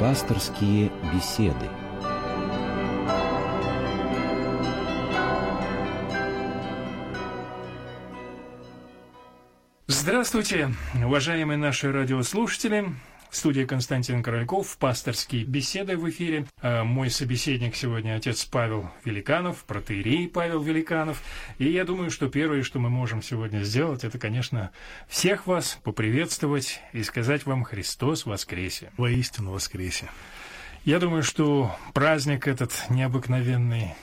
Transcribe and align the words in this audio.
Пасторские 0.00 0.90
беседы. 1.12 1.68
Здравствуйте, 9.88 10.70
уважаемые 11.04 11.58
наши 11.58 11.92
радиослушатели. 11.92 12.86
В 13.30 13.36
студии 13.36 13.62
Константин 13.62 14.24
Корольков, 14.24 14.76
пасторские 14.76 15.44
беседы 15.44 15.96
в 15.96 16.08
эфире. 16.10 16.46
А 16.62 16.82
мой 16.82 17.10
собеседник 17.10 17.76
сегодня 17.76 18.16
отец 18.16 18.44
Павел 18.44 18.90
Великанов, 19.04 19.62
протеерей 19.64 20.26
Павел 20.26 20.60
Великанов. 20.60 21.22
И 21.58 21.70
я 21.70 21.84
думаю, 21.84 22.10
что 22.10 22.28
первое, 22.28 22.64
что 22.64 22.80
мы 22.80 22.90
можем 22.90 23.22
сегодня 23.22 23.62
сделать, 23.62 24.02
это, 24.02 24.18
конечно, 24.18 24.72
всех 25.06 25.46
вас 25.46 25.78
поприветствовать 25.84 26.80
и 26.92 27.04
сказать 27.04 27.46
вам 27.46 27.62
«Христос 27.62 28.26
воскресе». 28.26 28.90
Воистину 28.96 29.52
воскресе. 29.52 30.10
Я 30.84 30.98
думаю, 30.98 31.22
что 31.22 31.76
праздник 31.94 32.48
этот 32.48 32.72
необыкновенный 32.88 33.94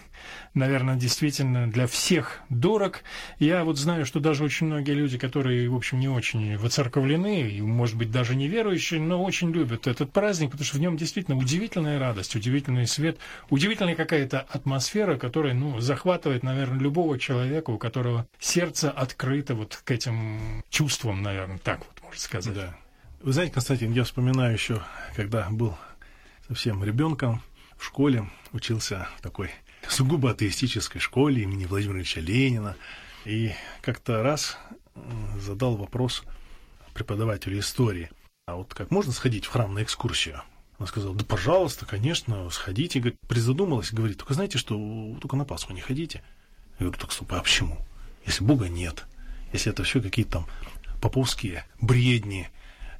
наверное, 0.53 0.95
действительно 0.95 1.69
для 1.69 1.87
всех 1.87 2.39
дорог. 2.49 3.03
Я 3.39 3.63
вот 3.63 3.77
знаю, 3.77 4.05
что 4.05 4.19
даже 4.19 4.43
очень 4.43 4.67
многие 4.67 4.91
люди, 4.91 5.17
которые, 5.17 5.69
в 5.69 5.75
общем, 5.75 5.99
не 5.99 6.07
очень 6.07 6.57
воцерковлены, 6.57 7.49
и, 7.49 7.61
может 7.61 7.95
быть, 7.95 8.11
даже 8.11 8.35
неверующие, 8.35 8.99
но 8.99 9.23
очень 9.23 9.51
любят 9.51 9.87
этот 9.87 10.11
праздник, 10.11 10.51
потому 10.51 10.65
что 10.65 10.77
в 10.77 10.79
нем 10.79 10.97
действительно 10.97 11.37
удивительная 11.37 11.99
радость, 11.99 12.35
удивительный 12.35 12.87
свет, 12.87 13.17
удивительная 13.49 13.95
какая-то 13.95 14.41
атмосфера, 14.41 15.17
которая, 15.17 15.53
ну, 15.53 15.79
захватывает, 15.79 16.43
наверное, 16.43 16.79
любого 16.79 17.19
человека, 17.19 17.71
у 17.71 17.77
которого 17.77 18.27
сердце 18.39 18.91
открыто 18.91 19.55
вот 19.55 19.81
к 19.83 19.91
этим 19.91 20.63
чувствам, 20.69 21.21
наверное, 21.21 21.57
так 21.59 21.79
вот 21.79 22.03
можно 22.03 22.19
сказать. 22.19 22.53
Да. 22.53 22.75
Вы 23.21 23.33
знаете, 23.33 23.53
Константин, 23.53 23.93
я 23.93 24.03
вспоминаю 24.03 24.53
еще, 24.53 24.81
когда 25.15 25.47
был 25.49 25.75
совсем 26.47 26.83
ребенком 26.83 27.41
в 27.75 27.85
школе, 27.85 28.29
учился 28.53 29.07
такой 29.21 29.49
сугубо 29.89 30.31
атеистической 30.31 31.01
школе 31.01 31.43
имени 31.43 31.65
Владимира 31.65 31.99
Ильича 31.99 32.19
Ленина. 32.19 32.75
И 33.25 33.51
как-то 33.81 34.23
раз 34.23 34.57
задал 35.39 35.75
вопрос 35.75 36.23
преподавателю 36.93 37.59
истории. 37.59 38.09
А 38.47 38.55
вот 38.55 38.73
как 38.73 38.91
можно 38.91 39.11
сходить 39.11 39.45
в 39.45 39.49
храм 39.49 39.73
на 39.73 39.83
экскурсию? 39.83 40.41
Она 40.79 40.87
сказала, 40.87 41.15
да 41.15 41.25
пожалуйста, 41.25 41.85
конечно, 41.85 42.49
сходите. 42.49 43.01
Призадумалась, 43.27 43.91
говорит, 43.91 44.17
только 44.17 44.33
знаете, 44.33 44.57
что 44.57 45.17
только 45.19 45.35
на 45.35 45.45
Пасху 45.45 45.73
не 45.73 45.81
ходите. 45.81 46.23
Я 46.79 46.85
говорю, 46.85 46.99
так 46.99 47.11
стоп, 47.11 47.33
а 47.33 47.41
почему? 47.41 47.77
Если 48.25 48.43
Бога 48.43 48.69
нет, 48.69 49.05
если 49.53 49.71
это 49.71 49.83
все 49.83 50.01
какие-то 50.01 50.31
там 50.31 50.47
поповские 51.01 51.65
бредни, 51.81 52.49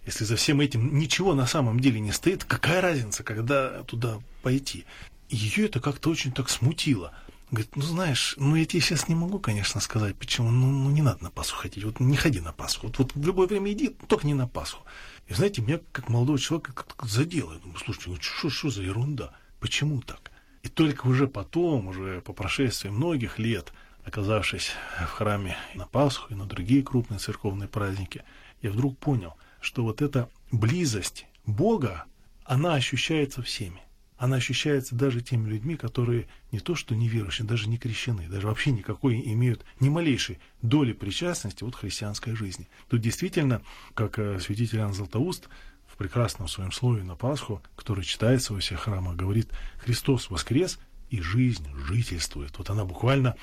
если 0.05 0.23
за 0.23 0.35
всем 0.37 0.61
этим 0.61 0.97
ничего 0.97 1.33
на 1.33 1.45
самом 1.45 1.79
деле 1.79 1.99
не 1.99 2.11
стоит, 2.11 2.43
какая 2.43 2.81
разница, 2.81 3.23
когда 3.23 3.83
туда 3.83 4.19
пойти? 4.41 4.85
Ее 5.29 5.65
это 5.65 5.79
как-то 5.79 6.09
очень 6.09 6.31
так 6.31 6.49
смутило. 6.49 7.13
Говорит, 7.49 7.75
ну 7.75 7.81
знаешь, 7.81 8.35
ну 8.37 8.55
я 8.55 8.65
тебе 8.65 8.81
сейчас 8.81 9.07
не 9.07 9.15
могу, 9.15 9.39
конечно, 9.39 9.79
сказать, 9.79 10.17
почему, 10.17 10.51
ну, 10.51 10.69
ну 10.69 10.89
не 10.89 11.01
надо 11.01 11.23
на 11.23 11.31
Пасху 11.31 11.61
ходить, 11.61 11.83
вот 11.85 11.99
не 12.01 12.17
ходи 12.17 12.41
на 12.41 12.51
Пасху, 12.51 12.87
вот, 12.87 12.97
вот 12.97 13.15
в 13.15 13.25
любое 13.25 13.47
время 13.47 13.71
иди, 13.71 13.89
только 14.07 14.27
не 14.27 14.33
на 14.33 14.47
Пасху. 14.47 14.83
И 15.27 15.33
знаете, 15.33 15.61
меня 15.61 15.79
как 15.93 16.09
молодого 16.09 16.37
человека 16.37 16.73
как-то 16.73 17.07
задело. 17.07 17.53
Я 17.53 17.59
думаю, 17.59 17.79
слушайте, 17.79 18.09
ну 18.09 18.17
что, 18.19 18.49
что 18.49 18.69
за 18.69 18.83
ерунда, 18.83 19.33
почему 19.61 20.01
так? 20.01 20.31
И 20.63 20.67
только 20.67 21.07
уже 21.07 21.27
потом, 21.27 21.87
уже 21.87 22.19
по 22.21 22.33
прошествии 22.33 22.89
многих 22.89 23.39
лет, 23.39 23.71
оказавшись 24.03 24.71
в 24.99 25.05
храме 25.05 25.57
на 25.73 25.85
Пасху 25.85 26.33
и 26.33 26.35
на 26.35 26.45
другие 26.45 26.83
крупные 26.83 27.19
церковные 27.19 27.69
праздники, 27.69 28.23
я 28.61 28.71
вдруг 28.71 28.97
понял, 28.97 29.35
что 29.61 29.83
вот 29.83 30.01
эта 30.01 30.29
близость 30.51 31.25
Бога, 31.45 32.03
она 32.43 32.73
ощущается 32.73 33.41
всеми 33.41 33.86
она 34.17 34.37
ощущается 34.37 34.95
даже 34.95 35.21
теми 35.21 35.47
людьми, 35.49 35.75
которые 35.75 36.27
не 36.51 36.59
то 36.59 36.75
что 36.75 36.95
не 36.95 37.07
верующие, 37.07 37.47
даже 37.47 37.69
не 37.69 37.77
крещены, 37.77 38.27
даже 38.27 38.47
вообще 38.47 38.71
никакой 38.71 39.21
имеют 39.33 39.63
ни 39.79 39.89
малейшей 39.89 40.39
доли 40.61 40.93
причастности 40.93 41.63
вот 41.63 41.75
христианской 41.75 42.35
жизни. 42.35 42.67
Тут 42.89 43.01
действительно, 43.01 43.61
как 43.93 44.17
э, 44.17 44.39
святитель 44.39 44.79
Иоанн 44.79 44.93
Златоуст 44.93 45.49
в 45.85 45.97
прекрасном 45.97 46.47
своем 46.47 46.71
слове 46.71 47.03
на 47.03 47.15
Пасху, 47.15 47.61
который 47.75 48.03
читается 48.03 48.53
во 48.53 48.59
всех 48.59 48.81
храмах, 48.81 49.15
говорит, 49.15 49.49
Христос 49.77 50.29
воскрес, 50.29 50.79
и 51.09 51.21
жизнь 51.21 51.65
жительствует. 51.87 52.57
Вот 52.57 52.69
она 52.69 52.83
буквально 52.83 53.35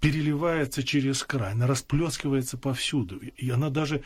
переливается 0.00 0.82
через 0.82 1.22
край, 1.22 1.52
она 1.52 1.66
расплескивается 1.66 2.58
повсюду. 2.58 3.18
И 3.18 3.50
она 3.50 3.70
даже 3.70 4.02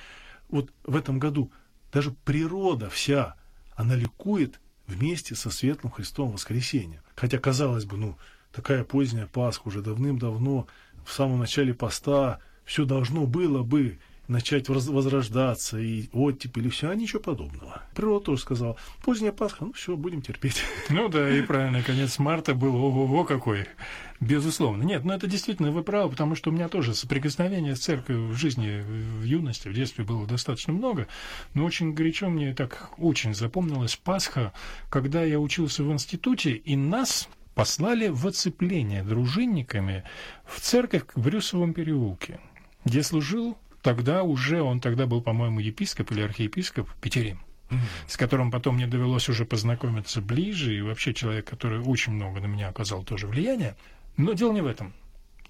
вот 0.48 0.70
в 0.84 0.96
этом 0.96 1.18
году, 1.18 1.50
даже 1.92 2.10
природа 2.10 2.90
вся, 2.90 3.36
она 3.74 3.94
ликует 3.94 4.60
вместе 4.90 5.34
со 5.34 5.50
светлым 5.50 5.92
Христом 5.92 6.32
воскресением. 6.32 7.00
Хотя, 7.14 7.38
казалось 7.38 7.84
бы, 7.84 7.96
ну, 7.96 8.18
такая 8.52 8.84
поздняя 8.84 9.26
Пасха 9.26 9.68
уже 9.68 9.80
давным-давно, 9.80 10.66
в 11.06 11.12
самом 11.12 11.38
начале 11.38 11.72
поста, 11.72 12.40
все 12.64 12.84
должно 12.84 13.26
было 13.26 13.62
бы 13.62 13.98
начать 14.30 14.68
возрождаться, 14.68 15.78
и 15.78 16.08
оттепель, 16.12 16.68
и 16.68 16.70
все, 16.70 16.90
а 16.90 16.94
ничего 16.94 17.20
подобного. 17.20 17.82
Природа 17.94 18.26
тоже 18.26 18.42
сказала, 18.42 18.76
поздняя 19.02 19.32
Пасха, 19.32 19.64
ну 19.64 19.72
все, 19.72 19.96
будем 19.96 20.22
терпеть. 20.22 20.62
Ну 20.88 21.08
да, 21.08 21.28
и 21.28 21.42
правильно, 21.42 21.82
конец 21.82 22.18
марта 22.18 22.54
был 22.54 22.74
ого-го 22.74 23.24
какой, 23.24 23.66
безусловно. 24.20 24.82
Нет, 24.82 25.04
ну 25.04 25.12
это 25.12 25.26
действительно 25.26 25.70
вы 25.70 25.82
правы, 25.82 26.10
потому 26.10 26.34
что 26.34 26.50
у 26.50 26.52
меня 26.52 26.68
тоже 26.68 26.94
соприкосновение 26.94 27.76
с 27.76 27.80
церковью 27.80 28.28
в 28.28 28.34
жизни, 28.34 28.82
в 28.82 29.22
юности, 29.24 29.68
в 29.68 29.74
детстве 29.74 30.04
было 30.04 30.26
достаточно 30.26 30.72
много, 30.72 31.06
но 31.54 31.64
очень 31.64 31.92
горячо 31.92 32.28
мне 32.28 32.54
так 32.54 32.90
очень 32.98 33.34
запомнилась 33.34 33.96
Пасха, 33.96 34.52
когда 34.88 35.22
я 35.22 35.40
учился 35.40 35.82
в 35.82 35.92
институте, 35.92 36.52
и 36.52 36.76
нас 36.76 37.28
послали 37.54 38.08
в 38.08 38.26
оцепление 38.26 39.02
дружинниками 39.02 40.04
в 40.44 40.60
церковь 40.60 41.02
в 41.14 41.22
Брюсовом 41.22 41.74
переулке, 41.74 42.40
где 42.84 43.02
служил 43.02 43.58
тогда 43.82 44.22
уже, 44.22 44.62
он 44.62 44.80
тогда 44.80 45.06
был, 45.06 45.22
по-моему, 45.22 45.60
епископ 45.60 46.12
или 46.12 46.22
архиепископ 46.22 46.88
Петерим, 47.00 47.40
с 48.06 48.16
которым 48.16 48.50
потом 48.50 48.76
мне 48.76 48.86
довелось 48.86 49.28
уже 49.28 49.44
познакомиться 49.44 50.20
ближе, 50.20 50.76
и 50.76 50.82
вообще 50.82 51.14
человек, 51.14 51.48
который 51.48 51.80
очень 51.80 52.12
много 52.12 52.40
на 52.40 52.46
меня 52.46 52.68
оказал 52.68 53.04
тоже 53.04 53.26
влияние. 53.26 53.76
Но 54.16 54.32
дело 54.32 54.52
не 54.52 54.60
в 54.60 54.66
этом. 54.66 54.92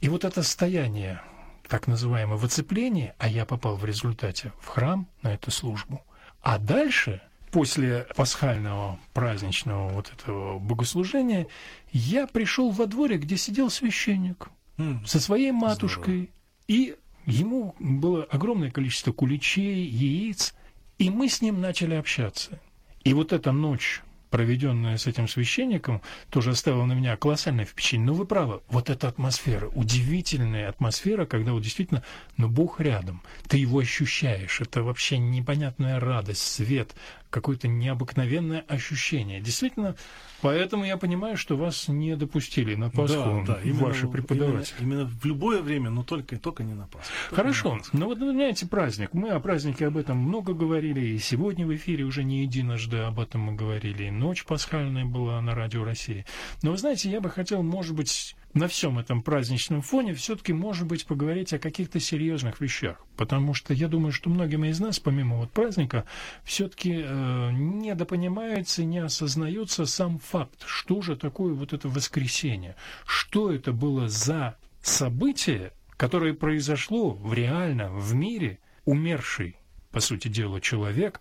И 0.01 0.09
вот 0.09 0.25
это 0.25 0.43
состояние, 0.43 1.23
так 1.69 1.87
называемое 1.87 2.37
в 2.37 2.45
оцеплении, 2.45 3.13
а 3.19 3.29
я 3.29 3.45
попал 3.45 3.77
в 3.77 3.85
результате 3.85 4.53
в 4.61 4.69
храм 4.69 5.09
на 5.23 5.35
эту 5.35 5.51
службу. 5.51 6.03
А 6.43 6.59
дальше, 6.59 7.21
после 7.51 8.07
пасхального 8.17 8.99
праздничного 9.12 9.89
вот 9.89 10.12
этого 10.12 10.59
богослужения, 10.59 11.49
я 11.93 12.27
пришел 12.27 12.71
во 12.71 12.87
дворе, 12.87 13.19
где 13.19 13.37
сидел 13.37 13.71
священник 13.71 14.49
mm. 14.79 15.07
со 15.07 15.21
своей 15.21 15.53
матушкой. 15.53 16.15
Здорово. 16.15 16.29
И 16.69 16.97
Ему 17.26 17.75
было 17.78 18.25
огромное 18.25 18.70
количество 18.70 19.12
куличей, 19.12 19.84
яиц, 19.84 20.54
и 20.98 21.10
мы 21.10 21.28
с 21.28 21.42
ним 21.42 21.60
начали 21.60 21.94
общаться. 21.94 22.60
И 23.04 23.14
вот 23.14 23.32
эта 23.32 23.53
ночь, 23.53 24.03
проведенная 24.31 24.97
с 24.97 25.06
этим 25.06 25.28
священником, 25.28 26.03
тоже 26.31 26.50
оставила 26.50 26.84
на 26.84 26.92
меня 26.92 27.16
колоссальное 27.16 27.64
впечатление. 27.64 28.06
Но 28.06 28.14
вы 28.14 28.26
правы, 28.26 28.60
вот 28.69 28.91
эта 28.91 29.08
атмосфера, 29.08 29.69
удивительная 29.69 30.69
атмосфера, 30.69 31.26
когда 31.26 31.53
вот 31.53 31.62
действительно, 31.62 32.03
ну, 32.36 32.48
Бог 32.48 32.81
рядом, 32.81 33.22
ты 33.48 33.58
его 33.58 33.78
ощущаешь, 33.78 34.60
это 34.60 34.82
вообще 34.82 35.19
непонятная 35.19 36.00
радость, 36.00 36.42
свет, 36.42 36.94
какое-то 37.31 37.69
необыкновенное 37.69 38.65
ощущение. 38.69 39.41
Действительно, 39.41 39.97
поэтому 40.43 40.85
я 40.85 40.97
понимаю, 40.97 41.37
что 41.37 41.57
вас 41.57 41.89
не 41.89 42.17
допустили 42.17 42.75
на 42.75 42.91
Пасху 42.91 43.45
да, 43.47 43.55
да, 43.55 43.61
именно, 43.63 43.85
ваши 43.85 44.09
преподаватели. 44.09 44.75
Именно, 44.81 44.93
именно 44.95 45.07
в 45.07 45.25
любое 45.25 45.63
время, 45.63 45.91
но 45.91 46.03
только, 46.03 46.39
только 46.39 46.65
не 46.65 46.75
на 46.75 46.87
Пасху. 46.87 47.13
Хорошо, 47.31 47.79
но 47.93 48.01
ну 48.01 48.07
вот 48.07 48.19
знаете 48.19 48.67
праздник. 48.67 49.15
Мы 49.15 49.31
о 49.31 49.41
празднике 49.41 49.87
об 49.87 49.97
этом 49.97 50.19
много 50.19 50.53
говорили, 50.53 51.00
и 51.00 51.19
сегодня 51.19 51.67
в 51.67 51.75
эфире 51.75 52.05
уже 52.05 52.25
не 52.25 52.43
единожды 52.43 52.99
об 52.99 53.21
этом 53.21 53.43
мы 53.43 53.55
говорили, 53.55 54.05
и 54.05 54.11
ночь 54.11 54.44
пасхальная 54.44 55.05
была 55.05 55.41
на 55.41 55.55
Радио 55.55 55.85
России. 55.85 56.26
Но 56.62 56.73
вы 56.73 56.79
знаете, 56.79 57.11
я 57.11 57.21
бы 57.21 57.31
хотел, 57.31 57.62
может 57.62 57.94
быть, 57.94 58.37
на 58.52 58.67
всем 58.69 58.99
этом 58.99 59.23
праздничном 59.23 59.82
фоне 59.82 60.14
все-таки, 60.14 60.52
может 60.52 60.87
быть, 60.87 61.06
поговорить 61.06 61.52
о 61.52 61.58
каких-то 61.58 62.00
серьезных 62.00 62.61
вещах. 62.61 63.05
Потому 63.17 63.55
что 63.55 63.73
я 63.73 63.88
думаю, 63.88 64.12
что 64.12 64.31
многим 64.31 64.64
из 64.64 64.81
нас, 64.81 64.99
помимо 64.99 65.37
вот 65.37 65.52
праздника, 65.52 66.05
все-таки 66.44 67.02
э, 67.05 67.50
недопонимается, 67.52 68.85
не 68.85 68.99
осознается 68.99 69.87
сам 69.87 70.19
факт, 70.19 70.64
что 70.67 71.00
же 71.00 71.17
такое 71.17 71.55
вот 71.55 71.73
это 71.73 71.88
воскресенье, 71.88 72.76
что 73.06 73.52
это 73.52 73.73
было 73.73 74.08
за 74.08 74.56
событие, 74.82 75.73
которое 75.97 76.35
произошло 76.35 77.11
в 77.11 77.32
реально, 77.35 77.93
в 77.93 78.14
мире, 78.14 78.58
умерший, 78.85 79.56
по 79.91 80.00
сути 80.00 80.29
дела, 80.29 80.61
человек 80.61 81.20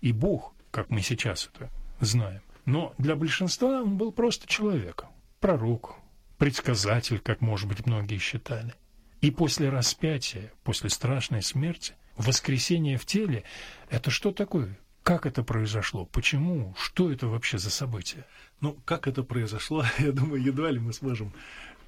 и 0.00 0.12
Бог, 0.12 0.54
как 0.70 0.90
мы 0.90 1.00
сейчас 1.00 1.50
это 1.52 1.70
знаем. 2.00 2.42
Но 2.66 2.94
для 2.98 3.16
большинства 3.16 3.82
он 3.82 3.96
был 3.96 4.12
просто 4.12 4.46
человеком, 4.46 5.08
пророк, 5.40 5.96
предсказатель, 6.38 7.18
как, 7.18 7.40
может 7.40 7.68
быть, 7.68 7.84
многие 7.86 8.18
считали. 8.18 8.74
И 9.20 9.30
после 9.30 9.68
распятия, 9.68 10.52
после 10.62 10.90
страшной 10.90 11.42
смерти, 11.42 11.94
воскресение 12.16 12.96
в 12.96 13.04
теле– 13.04 13.44
это 13.90 14.10
что 14.10 14.32
такое? 14.32 14.78
Как 15.02 15.26
это 15.26 15.42
произошло? 15.42 16.06
Почему? 16.06 16.74
Что 16.78 17.10
это 17.10 17.26
вообще 17.26 17.58
за 17.58 17.70
событие? 17.70 18.24
Ну, 18.60 18.76
как 18.84 19.08
это 19.08 19.22
произошло, 19.22 19.84
я 19.98 20.12
думаю, 20.12 20.42
едва 20.42 20.70
ли 20.70 20.78
мы 20.78 20.92
сможем 20.92 21.32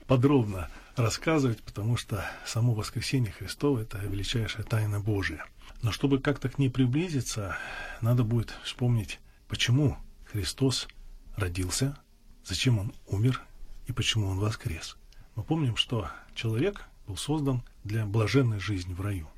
подробно 0.07 0.69
рассказывать, 0.97 1.63
потому 1.63 1.97
что 1.97 2.29
само 2.45 2.75
воскресение 2.75 3.31
Христово– 3.31 3.79
это 3.83 3.99
величайшая 3.99 4.65
тайна 4.65 4.99
Божия. 4.99 5.45
Но 5.83 5.93
чтобы 5.93 6.19
как-то 6.19 6.49
к 6.49 6.59
ней 6.59 6.69
приблизиться, 6.69 7.57
надо 8.01 8.25
будет 8.25 8.53
вспомнить, 8.65 9.21
почему 9.47 9.97
Христос 10.33 10.89
родился, 11.37 11.97
зачем 12.45 12.81
Он 12.81 12.93
умер 13.07 13.41
и 13.91 13.93
почему 13.93 14.29
Он 14.29 14.39
воскрес. 14.39 14.97
Мы 15.35 15.43
помним, 15.43 15.77
что 15.77 16.09
человек 16.35 16.85
был 17.07 17.17
создан 17.17 17.63
для 17.83 18.07
блаженной 18.07 18.61
жизни 18.61 18.95
в 18.95 19.01
раю. 19.01 19.29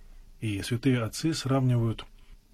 И 0.41 0.61
святые 0.63 1.03
отцы 1.03 1.33
сравнивают 1.33 2.05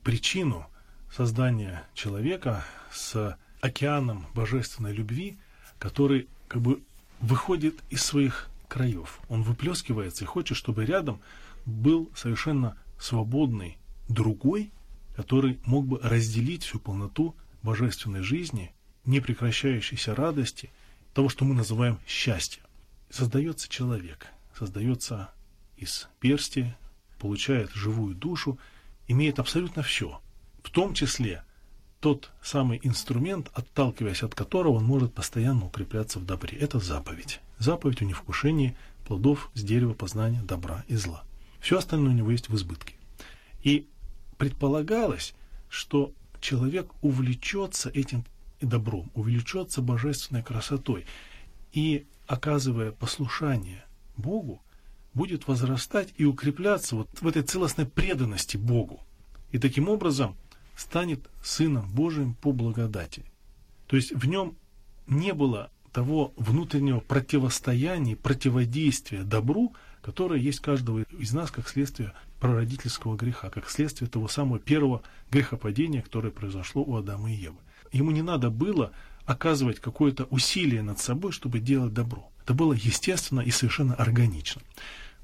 причину 0.04 0.66
создания 1.12 1.84
человека 1.94 2.64
с 2.92 3.36
океаном 3.60 4.26
божественной 4.32 4.92
любви, 4.92 5.38
который 5.80 6.28
как 6.46 6.62
бы 6.62 6.82
выходит 7.20 7.74
из 7.90 8.04
своих 8.04 8.48
краев. 8.68 9.18
Он 9.28 9.42
выплескивается 9.42 10.22
и 10.22 10.28
хочет, 10.28 10.56
чтобы 10.56 10.84
рядом 10.84 11.20
был 11.66 12.10
совершенно 12.14 12.76
свободный 13.00 13.76
другой, 14.08 14.70
который 15.16 15.58
мог 15.64 15.86
бы 15.86 15.98
разделить 16.00 16.62
всю 16.62 16.78
полноту 16.78 17.34
божественной 17.62 18.22
жизни, 18.22 18.72
непрекращающейся 19.04 20.14
радости, 20.14 20.70
того, 21.18 21.28
что 21.28 21.44
мы 21.44 21.52
называем 21.52 21.98
счастье. 22.06 22.62
Создается 23.10 23.68
человек, 23.68 24.28
создается 24.56 25.32
из 25.76 26.06
персти, 26.20 26.74
получает 27.18 27.72
живую 27.72 28.14
душу, 28.14 28.56
имеет 29.08 29.40
абсолютно 29.40 29.82
все, 29.82 30.22
в 30.62 30.70
том 30.70 30.94
числе 30.94 31.42
тот 31.98 32.30
самый 32.40 32.78
инструмент, 32.84 33.50
отталкиваясь 33.52 34.22
от 34.22 34.36
которого 34.36 34.74
он 34.74 34.84
может 34.84 35.12
постоянно 35.12 35.66
укрепляться 35.66 36.20
в 36.20 36.24
добре. 36.24 36.56
Это 36.56 36.78
заповедь. 36.78 37.40
Заповедь 37.58 38.00
о 38.00 38.04
невкушении 38.04 38.76
плодов 39.04 39.50
с 39.54 39.64
дерева 39.64 39.94
познания 39.94 40.42
добра 40.42 40.84
и 40.86 40.94
зла. 40.94 41.24
Все 41.58 41.78
остальное 41.78 42.12
у 42.12 42.16
него 42.16 42.30
есть 42.30 42.48
в 42.48 42.54
избытке. 42.54 42.94
И 43.64 43.88
предполагалось, 44.36 45.34
что 45.68 46.12
человек 46.40 46.92
увлечется 47.02 47.90
этим 47.90 48.24
добром, 48.60 49.10
увлечется 49.14 49.82
божественной 49.82 50.42
красотой 50.42 51.06
и, 51.72 52.06
оказывая 52.26 52.92
послушание 52.92 53.84
Богу, 54.16 54.62
будет 55.14 55.48
возрастать 55.48 56.12
и 56.16 56.24
укрепляться 56.24 56.96
вот 56.96 57.08
в 57.20 57.26
этой 57.26 57.42
целостной 57.42 57.86
преданности 57.86 58.56
Богу. 58.56 59.00
И 59.52 59.58
таким 59.58 59.88
образом– 59.88 60.36
станет 60.78 61.28
Сыном 61.42 61.90
Божиим 61.90 62.34
по 62.34 62.52
благодати. 62.52 63.24
То 63.88 63.96
есть 63.96 64.12
в 64.12 64.26
нем 64.26 64.56
не 65.08 65.34
было 65.34 65.70
того 65.92 66.32
внутреннего 66.36 67.00
противостояния, 67.00 68.14
противодействия 68.14 69.24
добру, 69.24 69.74
которое 70.02 70.38
есть 70.38 70.60
каждого 70.60 71.00
из 71.18 71.32
нас 71.32 71.50
как 71.50 71.68
следствие 71.68 72.12
прародительского 72.38 73.16
греха, 73.16 73.50
как 73.50 73.68
следствие 73.68 74.08
того 74.08 74.28
самого 74.28 74.60
первого 74.60 75.02
грехопадения, 75.32 76.00
которое 76.00 76.30
произошло 76.30 76.84
у 76.84 76.96
Адама 76.96 77.32
и 77.32 77.34
Евы. 77.34 77.58
Ему 77.92 78.10
не 78.10 78.22
надо 78.22 78.50
было 78.50 78.92
оказывать 79.24 79.80
какое-то 79.80 80.24
усилие 80.24 80.82
над 80.82 80.98
собой, 80.98 81.32
чтобы 81.32 81.60
делать 81.60 81.92
добро. 81.92 82.30
Это 82.42 82.54
было 82.54 82.72
естественно 82.72 83.40
и 83.40 83.50
совершенно 83.50 83.94
органично. 83.94 84.62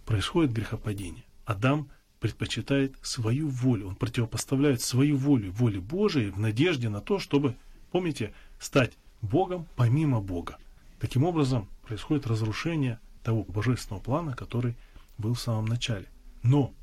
Происходит 0.05 0.53
грехопадение. 0.53 1.25
Адам 1.47 1.89
предпочитает 2.21 2.95
свою 3.03 3.49
волю. 3.49 3.89
Он 3.89 3.97
противопоставляет 3.97 4.83
свою 4.83 5.17
волю 5.17 5.53
воле 5.53 5.81
Божией 5.81 6.31
в 6.31 6.39
надежде 6.39 6.89
на 6.89 7.01
то, 7.01 7.19
чтобы, 7.19 7.57
помните, 7.91 8.35
стать 8.59 8.93
Богом 9.23 9.67
помимо 9.77 10.21
Бога. 10.21 10.59
Таким 11.01 11.25
образом, 11.25 11.69
происходит 11.87 12.27
разрушение 12.27 12.99
того 13.23 13.45
божественного 13.45 14.03
плана, 14.03 14.37
который 14.37 14.77
был 15.17 15.33
в 15.33 15.41
самом 15.41 15.65
начале. 15.65 16.07
Но 16.43 16.75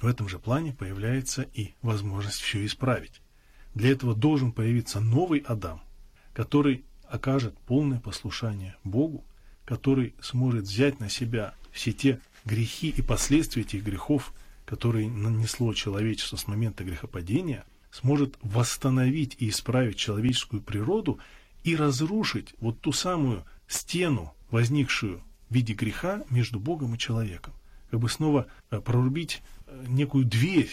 в 0.00 0.06
этом 0.06 0.28
же 0.28 0.38
плане 0.38 0.74
появляется 0.74 1.42
и 1.54 1.74
возможность 1.80 2.40
все 2.40 2.64
исправить. 2.66 3.21
Для 3.74 3.90
этого 3.90 4.14
должен 4.14 4.52
появиться 4.52 5.00
новый 5.00 5.40
Адам, 5.40 5.80
который 6.34 6.84
окажет 7.08 7.56
полное 7.58 8.00
послушание 8.00 8.76
Богу, 8.84 9.24
который 9.64 10.14
сможет 10.20 10.64
взять 10.64 11.00
на 11.00 11.08
себя 11.08 11.54
все 11.70 11.92
те 11.92 12.20
грехи 12.44 12.88
и 12.88 13.02
последствия 13.02 13.62
этих 13.62 13.84
грехов, 13.84 14.32
который 14.64 15.08
нанесло 15.08 15.72
человечество 15.74 16.36
с 16.36 16.46
момента 16.46 16.84
грехопадения, 16.84 17.64
сможет 17.90 18.36
восстановить 18.42 19.36
и 19.38 19.48
исправить 19.50 19.96
человеческую 19.96 20.62
природу 20.62 21.18
и 21.64 21.76
разрушить 21.76 22.54
вот 22.60 22.80
ту 22.80 22.92
самую 22.92 23.44
стену, 23.68 24.34
возникшую 24.50 25.22
в 25.48 25.54
виде 25.54 25.74
греха 25.74 26.24
между 26.30 26.58
Богом 26.58 26.94
и 26.94 26.98
человеком. 26.98 27.54
Как 27.90 28.00
бы 28.00 28.08
снова 28.08 28.46
э, 28.70 28.80
прорубить 28.80 29.42
э, 29.66 29.84
некую 29.88 30.24
дверь, 30.24 30.70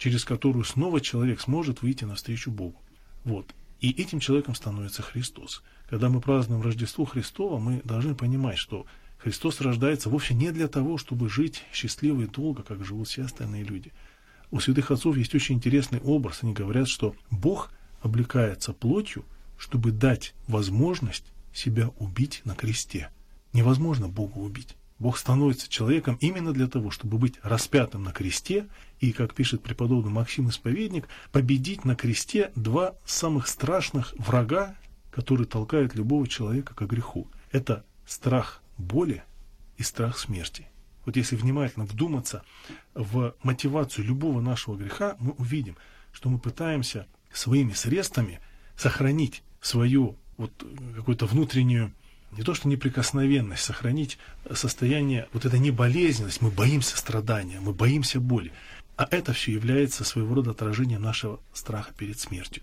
через 0.00 0.24
которую 0.24 0.64
снова 0.64 1.02
человек 1.02 1.42
сможет 1.42 1.82
выйти 1.82 2.04
навстречу 2.04 2.50
Богу. 2.50 2.80
Вот. 3.22 3.54
И 3.80 3.90
этим 3.90 4.18
человеком 4.18 4.54
становится 4.54 5.02
Христос. 5.02 5.62
Когда 5.90 6.08
мы 6.08 6.22
празднуем 6.22 6.62
Рождество 6.62 7.04
Христова, 7.04 7.58
мы 7.58 7.82
должны 7.84 8.14
понимать, 8.14 8.56
что 8.56 8.86
Христос 9.18 9.60
рождается 9.60 10.08
вовсе 10.08 10.32
не 10.32 10.52
для 10.52 10.68
того, 10.68 10.96
чтобы 10.96 11.28
жить 11.28 11.64
счастливо 11.70 12.22
и 12.22 12.26
долго, 12.26 12.62
как 12.62 12.82
живут 12.82 13.08
все 13.08 13.24
остальные 13.24 13.64
люди. 13.64 13.92
У 14.50 14.58
святых 14.58 14.90
отцов 14.90 15.18
есть 15.18 15.34
очень 15.34 15.56
интересный 15.56 16.00
образ. 16.00 16.38
Они 16.42 16.54
говорят, 16.54 16.88
что 16.88 17.14
Бог 17.30 17.70
облекается 18.00 18.72
плотью, 18.72 19.26
чтобы 19.58 19.90
дать 19.92 20.32
возможность 20.48 21.26
себя 21.52 21.88
убить 21.98 22.40
на 22.46 22.54
кресте. 22.54 23.10
Невозможно 23.52 24.08
Бога 24.08 24.38
убить. 24.38 24.76
Бог 25.00 25.16
становится 25.16 25.68
человеком 25.68 26.18
именно 26.20 26.52
для 26.52 26.68
того, 26.68 26.90
чтобы 26.90 27.16
быть 27.16 27.40
распятым 27.42 28.04
на 28.04 28.12
кресте 28.12 28.68
и, 29.00 29.12
как 29.12 29.34
пишет 29.34 29.62
преподобный 29.62 30.12
Максим 30.12 30.50
Исповедник, 30.50 31.08
победить 31.32 31.86
на 31.86 31.96
кресте 31.96 32.52
два 32.54 32.94
самых 33.06 33.48
страшных 33.48 34.12
врага, 34.18 34.76
которые 35.10 35.46
толкают 35.46 35.94
любого 35.94 36.28
человека 36.28 36.74
к 36.74 36.82
греху. 36.82 37.28
Это 37.50 37.84
страх 38.06 38.62
боли 38.76 39.24
и 39.78 39.82
страх 39.82 40.18
смерти. 40.18 40.66
Вот 41.06 41.16
если 41.16 41.34
внимательно 41.34 41.86
вдуматься 41.86 42.42
в 42.92 43.34
мотивацию 43.42 44.04
любого 44.04 44.42
нашего 44.42 44.76
греха, 44.76 45.16
мы 45.18 45.32
увидим, 45.32 45.78
что 46.12 46.28
мы 46.28 46.38
пытаемся 46.38 47.06
своими 47.32 47.72
средствами 47.72 48.38
сохранить 48.76 49.42
свою 49.62 50.16
вот 50.36 50.52
какую-то 50.94 51.24
внутреннюю 51.24 51.92
не 52.32 52.42
то 52.42 52.54
что 52.54 52.68
неприкосновенность, 52.68 53.62
сохранить 53.62 54.18
состояние, 54.54 55.28
вот 55.32 55.44
это 55.44 55.58
не 55.58 55.70
болезненность, 55.70 56.40
мы 56.40 56.50
боимся 56.50 56.96
страдания, 56.96 57.60
мы 57.60 57.72
боимся 57.72 58.20
боли. 58.20 58.52
А 58.96 59.08
это 59.10 59.32
все 59.32 59.52
является 59.52 60.04
своего 60.04 60.34
рода 60.34 60.50
отражением 60.50 61.02
нашего 61.02 61.40
страха 61.52 61.92
перед 61.96 62.18
смертью. 62.18 62.62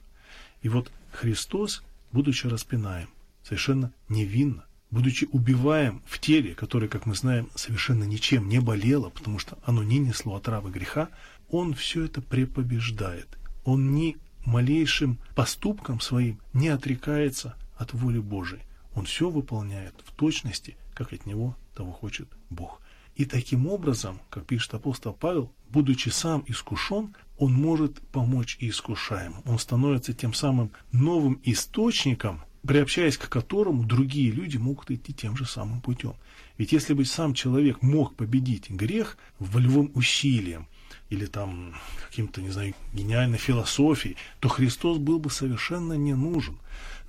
И 0.62 0.70
вот 0.70 0.92
Христос, 1.12 1.84
будучи 2.12 2.48
распинаем, 2.48 3.10
совершенно 3.44 3.92
невинно, 4.08 4.66
будучи 4.92 5.28
убиваем 5.32 6.02
в 6.06 6.20
теле, 6.20 6.56
которое, 6.56 6.88
как 6.88 7.06
мы 7.06 7.16
знаем, 7.16 7.50
совершенно 7.56 8.04
ничем 8.04 8.48
не 8.48 8.60
болело, 8.60 9.10
потому 9.10 9.40
что 9.40 9.58
оно 9.64 9.84
не 9.84 10.00
несло 10.00 10.36
отравы 10.36 10.72
греха, 10.72 11.10
он 11.50 11.74
все 11.74 12.06
это 12.06 12.22
препобеждает. 12.22 13.28
Он 13.64 13.94
ни 13.94 14.18
малейшим 14.46 15.18
поступком 15.36 16.00
своим 16.00 16.40
не 16.54 16.70
отрекается 16.70 17.56
от 17.78 17.94
воли 17.94 18.20
Божией. 18.20 18.62
Он 18.98 19.06
все 19.06 19.30
выполняет 19.30 19.94
в 20.04 20.12
точности, 20.12 20.76
как 20.96 21.14
от 21.14 21.28
него 21.28 21.56
того 21.76 21.92
хочет 21.92 22.28
Бог. 22.50 22.82
И 23.16 23.26
таким 23.26 23.68
образом, 23.68 24.20
как 24.32 24.48
пишет 24.48 24.74
апостол 24.74 25.14
Павел, 25.14 25.54
будучи 25.70 26.10
сам 26.10 26.44
искушен, 26.48 27.16
он 27.38 27.54
может 27.54 28.02
помочь 28.10 28.58
искушаемым. 28.60 29.44
Он 29.46 29.60
становится 29.60 30.14
тем 30.14 30.34
самым 30.34 30.72
новым 30.92 31.40
источником 31.44 32.42
приобщаясь 32.66 33.18
к 33.18 33.30
которому 33.30 33.86
другие 33.86 34.30
люди 34.30 34.58
могут 34.58 34.92
идти 34.92 35.14
тем 35.14 35.38
же 35.38 35.46
самым 35.46 35.80
путем. 35.80 36.16
Ведь 36.58 36.74
если 36.74 36.94
бы 36.94 37.06
сам 37.06 37.34
человек 37.34 37.82
мог 37.82 38.16
победить 38.16 38.70
грех 38.70 39.18
волевым 39.40 39.92
усилием 39.96 40.68
или 41.10 41.26
там 41.26 41.76
каким-то, 42.08 42.42
не 42.42 42.50
знаю, 42.50 42.74
гениальной 42.94 43.38
философией, 43.38 44.18
то 44.40 44.50
Христос 44.50 44.98
был 44.98 45.20
бы 45.20 45.30
совершенно 45.30 45.94
не 45.94 46.14
нужен. 46.14 46.58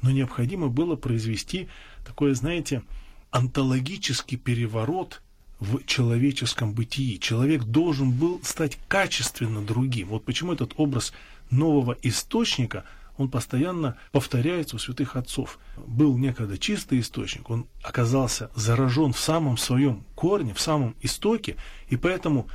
Но 0.03 0.11
необходимо 0.11 0.69
было 0.69 0.97
произвести 0.97 1.69
такое, 2.07 2.35
знаете, 2.35 2.83
онтологический 3.31 4.39
переворот 4.39 5.23
в 5.61 5.85
человеческом 5.85 6.73
бытии. 6.73 7.19
Человек 7.19 7.65
должен 7.65 8.13
был 8.13 8.41
стать 8.45 8.79
качественно 8.87 9.61
другим. 9.61 10.09
Вот 10.09 10.25
почему 10.25 10.53
этот 10.53 10.73
образ 10.77 11.13
нового 11.51 11.97
источника– 12.03 12.85
он 13.19 13.29
постоянно 13.29 13.97
повторяется 14.13 14.77
у 14.77 14.79
святых 14.79 15.17
отцов. 15.17 15.59
Был 15.77 16.17
некогда 16.17 16.57
чистый 16.57 17.01
источник, 17.01 17.51
он 17.51 17.67
оказался 17.83 18.51
заражен 18.55 19.13
в 19.13 19.19
самом 19.19 19.59
своем 19.59 20.05
корне, 20.15 20.55
в 20.55 20.61
самом 20.61 20.95
истоке, 21.03 21.57
и 21.89 21.97
поэтому 21.97 22.49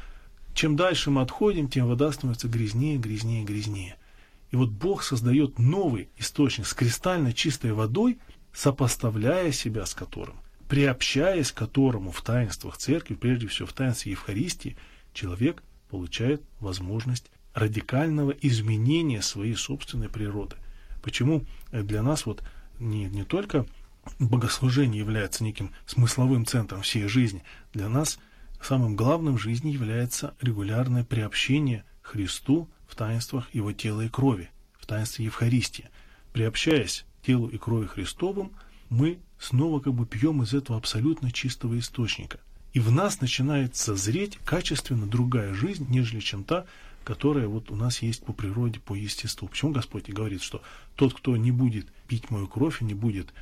чем 0.54 0.76
дальше 0.76 1.10
мы 1.12 1.22
отходим, 1.22 1.68
тем 1.68 1.88
вода 1.88 2.12
становится 2.12 2.48
грязнее, 2.48 2.98
грязнее, 2.98 3.44
грязнее. 3.44 3.96
И 4.52 4.56
вот 4.56 4.70
Бог 4.70 5.04
создает 5.04 5.58
новый 5.58 6.10
источник 6.18 6.68
с 6.68 6.74
кристально 6.74 7.34
чистой 7.34 7.74
водой, 7.74 8.20
сопоставляя 8.54 9.52
себя 9.52 9.86
с 9.86 9.96
которым, 9.96 10.36
приобщаясь 10.70 11.52
к 11.52 11.58
которому 11.58 12.12
в 12.12 12.22
таинствах 12.22 12.78
церкви, 12.78 13.16
прежде 13.16 13.48
всего 13.48 13.68
в 13.68 13.74
таинстве 13.74 14.12
Евхаристии, 14.12 14.78
человек 15.12 15.64
получает 15.90 16.44
возможность 16.60 17.32
радикального 17.56 18.32
изменения 18.32 19.22
своей 19.22 19.56
собственной 19.56 20.10
природы. 20.10 20.56
Почему 21.02 21.46
для 21.72 22.04
нас 22.04 22.26
вот 22.26 22.44
не, 22.80 23.06
не 23.06 23.24
только 23.24 23.66
богослужение 24.20 25.00
является 25.00 25.44
неким 25.44 25.72
смысловым 25.86 26.46
центром 26.46 26.82
всей 26.82 27.08
жизни, 27.08 27.44
для 27.74 27.90
нас 27.90 28.20
самым 28.66 28.96
главным 28.96 29.38
в 29.38 29.42
жизни 29.42 29.72
является 29.72 30.34
регулярное 30.42 31.04
приобщение 31.04 31.84
Христу 32.02 32.70
в 32.88 32.96
таинствах 32.96 33.54
Его 33.54 33.74
тела 33.74 34.02
и 34.02 34.10
крови, 34.10 34.50
в 34.80 34.86
таинстве 34.86 35.26
Евхаристии. 35.26 35.90
Приобщаясь 36.32 37.06
телу 37.26 37.48
и 37.48 37.58
крови 37.58 37.88
Христовым, 37.88 38.52
мы 38.90 39.20
снова 39.40 39.80
как 39.80 39.94
бы 39.94 40.06
пьем 40.06 40.44
из 40.44 40.54
этого 40.54 40.78
абсолютно 40.78 41.32
чистого 41.32 41.78
источника. 41.80 42.40
И 42.74 42.80
в 42.80 42.92
нас 42.92 43.22
начинает 43.22 43.76
созреть 43.76 44.38
качественно 44.46 45.06
другая 45.06 45.54
жизнь, 45.54 45.86
нежели 45.90 46.20
чем 46.20 46.44
та, 46.44 46.66
которая 47.04 47.48
вот 47.48 47.70
у 47.70 47.76
нас 47.76 48.02
есть 48.02 48.24
по 48.24 48.34
природе, 48.34 48.80
по 48.80 48.94
естеству. 48.94 49.48
Почему 49.48 49.72
Господь 49.72 50.10
и 50.10 50.14
говорит, 50.14 50.42
что 50.42 50.62
тот, 50.96 51.14
кто 51.14 51.36
не 51.38 51.52
будет 51.52 51.88
пить 52.08 52.30
мою 52.30 52.48
кровь 52.48 52.82
и 52.82 52.86
не 52.86 52.94
будет 52.94 53.34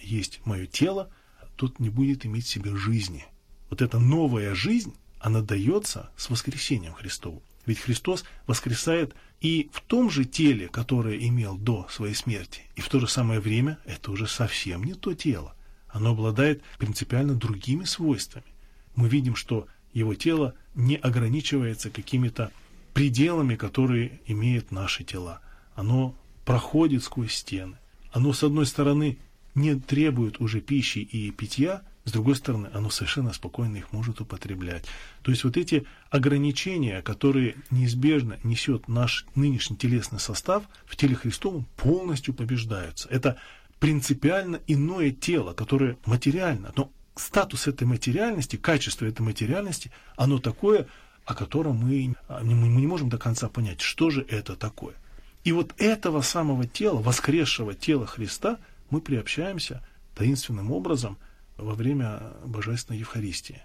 есть 0.00 0.40
мое 0.44 0.66
тело, 0.66 1.10
тот 1.56 1.78
не 1.78 1.88
будет 1.88 2.26
иметь 2.26 2.44
в 2.44 2.48
себе 2.48 2.76
жизни. 2.76 3.26
Вот 3.70 3.82
эта 3.82 3.98
новая 3.98 4.54
жизнь, 4.54 4.94
она 5.18 5.42
дается 5.42 6.10
с 6.16 6.30
воскресением 6.30 6.92
Христовым. 6.92 7.42
Ведь 7.66 7.80
Христос 7.80 8.24
воскресает 8.46 9.14
и 9.40 9.68
в 9.72 9.80
том 9.80 10.08
же 10.08 10.24
теле, 10.24 10.68
которое 10.68 11.18
имел 11.18 11.56
до 11.56 11.86
своей 11.90 12.14
смерти, 12.14 12.62
и 12.76 12.80
в 12.80 12.88
то 12.88 13.00
же 13.00 13.08
самое 13.08 13.40
время 13.40 13.78
это 13.84 14.12
уже 14.12 14.26
совсем 14.26 14.84
не 14.84 14.94
то 14.94 15.14
тело. 15.14 15.54
Оно 15.88 16.10
обладает 16.10 16.62
принципиально 16.78 17.34
другими 17.34 17.84
свойствами. 17.84 18.46
Мы 18.94 19.08
видим, 19.08 19.34
что 19.34 19.66
его 19.92 20.14
тело 20.14 20.54
не 20.74 20.96
ограничивается 20.96 21.90
какими-то 21.90 22.52
пределами, 22.94 23.56
которые 23.56 24.20
имеют 24.26 24.70
наши 24.70 25.04
тела. 25.04 25.40
Оно 25.74 26.14
проходит 26.44 27.02
сквозь 27.02 27.34
стены. 27.34 27.78
Оно, 28.12 28.32
с 28.32 28.42
одной 28.42 28.66
стороны, 28.66 29.18
не 29.54 29.74
требует 29.74 30.40
уже 30.40 30.60
пищи 30.60 30.98
и 30.98 31.30
питья, 31.30 31.82
с 32.06 32.12
другой 32.12 32.36
стороны, 32.36 32.70
оно 32.72 32.88
совершенно 32.88 33.32
спокойно 33.32 33.76
их 33.78 33.92
может 33.92 34.20
употреблять. 34.20 34.84
То 35.22 35.32
есть 35.32 35.42
вот 35.42 35.56
эти 35.56 35.86
ограничения, 36.08 37.02
которые 37.02 37.56
неизбежно 37.70 38.38
несет 38.44 38.86
наш 38.86 39.26
нынешний 39.34 39.76
телесный 39.76 40.20
состав, 40.20 40.62
в 40.86 40.94
теле 40.94 41.16
Христовом 41.16 41.66
полностью 41.76 42.32
побеждаются. 42.32 43.08
Это 43.08 43.36
принципиально 43.80 44.60
иное 44.68 45.10
тело, 45.10 45.52
которое 45.52 45.98
материально, 46.06 46.72
но 46.76 46.92
статус 47.16 47.66
этой 47.66 47.88
материальности, 47.88 48.54
качество 48.54 49.04
этой 49.04 49.22
материальности, 49.22 49.90
оно 50.16 50.38
такое, 50.38 50.86
о 51.24 51.34
котором 51.34 51.78
мы, 51.78 52.14
мы 52.28 52.68
не 52.68 52.86
можем 52.86 53.08
до 53.08 53.18
конца 53.18 53.48
понять, 53.48 53.80
что 53.80 54.10
же 54.10 54.24
это 54.28 54.54
такое. 54.54 54.94
И 55.42 55.50
вот 55.50 55.74
этого 55.78 56.20
самого 56.20 56.68
тела, 56.68 57.02
воскресшего 57.02 57.74
тела 57.74 58.06
Христа, 58.06 58.58
мы 58.90 59.00
приобщаемся 59.00 59.84
таинственным 60.14 60.70
образом 60.70 61.18
во 61.56 61.74
время 61.74 62.20
Божественной 62.44 62.98
Евхаристии. 63.00 63.62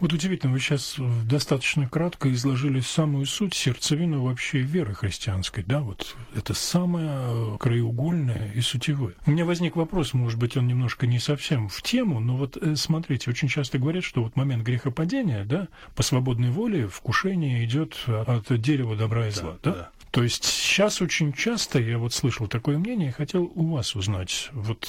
Вот 0.00 0.14
удивительно, 0.14 0.50
вы 0.50 0.60
сейчас 0.60 0.96
достаточно 1.28 1.86
кратко 1.86 2.32
изложили 2.32 2.80
самую 2.80 3.26
суть, 3.26 3.52
сердцевину 3.52 4.24
вообще 4.24 4.60
веры 4.60 4.94
христианской, 4.94 5.62
да, 5.62 5.80
вот 5.80 6.16
это 6.34 6.54
самое 6.54 7.58
краеугольное 7.58 8.50
и 8.54 8.62
сутевое. 8.62 9.14
У 9.26 9.30
меня 9.30 9.44
возник 9.44 9.76
вопрос, 9.76 10.14
может 10.14 10.38
быть, 10.38 10.56
он 10.56 10.66
немножко 10.66 11.06
не 11.06 11.18
совсем 11.18 11.68
в 11.68 11.82
тему, 11.82 12.18
но 12.18 12.36
вот 12.36 12.56
э, 12.56 12.76
смотрите, 12.76 13.30
очень 13.30 13.48
часто 13.48 13.78
говорят, 13.78 14.02
что 14.02 14.22
вот 14.22 14.36
момент 14.36 14.62
грехопадения, 14.64 15.44
да, 15.44 15.68
по 15.94 16.02
свободной 16.02 16.50
воле 16.50 16.88
вкушение 16.88 17.62
идет 17.66 18.02
от 18.06 18.58
дерева 18.58 18.96
добра 18.96 19.28
и 19.28 19.30
зла, 19.30 19.58
да? 19.62 19.70
да? 19.72 19.90
То 20.10 20.24
есть 20.24 20.44
сейчас 20.44 21.00
очень 21.00 21.32
часто 21.32 21.78
я 21.78 21.98
вот 21.98 22.12
слышал 22.12 22.48
такое 22.48 22.78
мнение 22.78 23.12
хотел 23.12 23.44
у 23.54 23.74
вас 23.74 23.94
узнать, 23.94 24.48
вот 24.52 24.88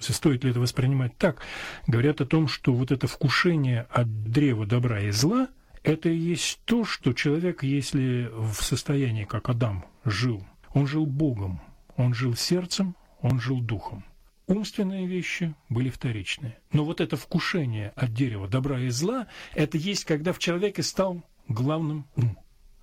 стоит 0.00 0.44
ли 0.44 0.50
это 0.50 0.60
воспринимать 0.60 1.16
так. 1.18 1.42
Говорят 1.86 2.20
о 2.20 2.26
том, 2.26 2.48
что 2.48 2.72
вот 2.72 2.90
это 2.90 3.06
вкушение 3.06 3.86
от 3.90 4.24
древа 4.24 4.66
добра 4.66 5.00
и 5.00 5.10
зла– 5.10 5.48
это 5.82 6.08
и 6.08 6.16
есть 6.16 6.60
то, 6.64 6.84
что 6.84 7.12
человек, 7.12 7.62
если 7.62 8.30
в 8.32 8.54
состоянии, 8.62 9.24
как 9.24 9.48
Адам, 9.48 9.84
жил, 10.04 10.44
он 10.74 10.86
жил 10.86 11.06
Богом, 11.06 11.60
он 11.96 12.14
жил 12.14 12.34
сердцем, 12.34 12.94
он 13.20 13.40
жил 13.40 13.60
духом. 13.60 14.04
Умственные 14.46 15.06
вещи 15.06 15.54
были 15.68 15.88
вторичные. 15.90 16.58
Но 16.72 16.84
вот 16.84 17.00
это 17.00 17.16
вкушение 17.16 17.92
от 17.96 18.12
дерева 18.12 18.48
добра 18.48 18.80
и 18.80 18.88
зла– 18.90 19.26
это 19.54 19.76
есть, 19.76 20.04
когда 20.04 20.32
в 20.32 20.38
человеке 20.38 20.82
стал 20.82 21.22
главным 21.48 22.06
ум. 22.16 22.38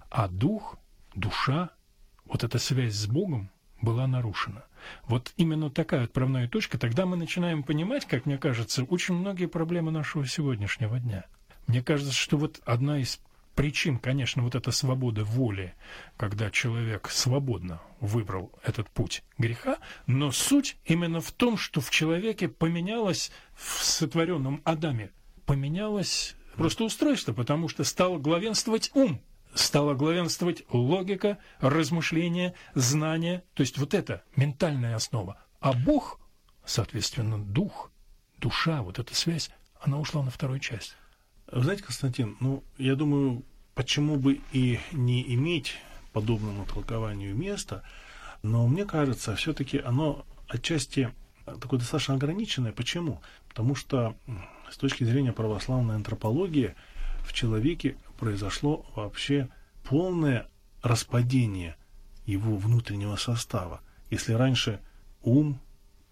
А 0.10 0.28
дух, 0.28 0.78
душа, 1.16 1.70
вот 2.30 2.44
эта 2.44 2.60
связь 2.60 2.94
с 2.94 3.08
Богом 3.08 3.50
была 3.82 4.08
нарушена. 4.08 4.64
Вот 5.08 5.34
именно 5.38 5.70
такая 5.70 6.04
отправная 6.04 6.48
точка, 6.48 6.78
тогда 6.78 7.06
мы 7.06 7.18
начинаем 7.18 7.64
понимать, 7.64 8.06
как 8.06 8.26
мне 8.26 8.38
кажется, 8.38 8.84
очень 8.84 9.16
многие 9.16 9.48
проблемы 9.48 9.92
нашего 9.92 10.26
сегодняшнего 10.26 11.00
дня. 11.00 11.26
Мне 11.68 11.84
кажется, 11.84 12.14
что 12.14 12.38
вот 12.38 12.62
одна 12.66 13.00
из 13.00 13.20
причин, 13.56 14.00
конечно, 14.00 14.42
вот 14.42 14.56
эта 14.56 14.72
свобода 14.72 15.24
воли, 15.26 15.74
когда 16.18 16.50
человек 16.50 17.10
свободно 17.10 17.82
выбрал 18.00 18.52
этот 18.64 18.90
путь 18.90 19.24
греха, 19.38 19.78
но 20.08 20.32
суть 20.32 20.78
именно 20.86 21.20
в 21.20 21.32
том, 21.32 21.58
что 21.58 21.82
в 21.82 21.90
человеке 21.90 22.48
поменялось, 22.48 23.32
в 23.56 23.84
сотворенном 23.84 24.62
Адаме, 24.64 25.12
поменялось 25.46 26.36
просто 26.56 26.86
устройство, 26.86 27.34
потому 27.34 27.68
что 27.68 27.84
стал 27.84 28.18
главенствовать 28.18 28.92
ум, 28.94 29.22
стала 29.54 29.94
главенствовать 29.94 30.64
логика, 30.72 31.38
размышление, 31.60 32.54
знание, 32.76 33.44
то 33.54 33.62
есть 33.62 33.78
вот 33.78 33.94
это 33.94 34.24
ментальная 34.36 34.96
основа. 34.96 35.38
А 35.60 35.74
Бог, 35.74 36.20
соответственно, 36.66 37.38
дух, 37.38 37.92
душа, 38.38 38.82
вот 38.82 39.00
эта 39.00 39.16
связь, 39.16 39.50
она 39.82 39.98
ушла 40.00 40.24
на 40.24 40.32
вторую 40.32 40.60
часть. 40.60 40.96
Вы 41.52 41.64
знаете, 41.64 41.84
Константин, 41.84 42.38
ну, 42.40 42.64
я 42.78 42.96
думаю, 42.96 43.44
почему 43.74 44.18
бы 44.18 44.42
и 44.52 44.80
не 44.92 45.34
иметь 45.34 45.78
подобному 46.14 46.66
толкованию 46.66 47.36
места, 47.36 47.84
но 48.44 48.68
мне 48.68 48.86
кажется, 48.86 49.36
все-таки 49.36 49.80
оно 49.80 50.26
отчасти 50.48 51.12
такое 51.46 51.80
достаточно 51.80 52.16
ограниченное. 52.16 52.72
Почему? 52.72 53.22
Потому 53.48 53.76
что 53.76 54.16
с 54.72 54.78
точки 54.78 55.04
зрения 55.04 55.34
православной 55.34 55.96
антропологии 55.96 56.76
в 57.26 57.34
человеке 57.34 57.98
произошло 58.20 58.86
вообще 58.96 59.50
полное 59.84 60.48
распадение 60.82 61.78
его 62.26 62.58
внутреннего 62.58 63.16
состава. 63.16 63.82
Если 64.12 64.34
раньше 64.34 64.82
ум, 65.24 65.60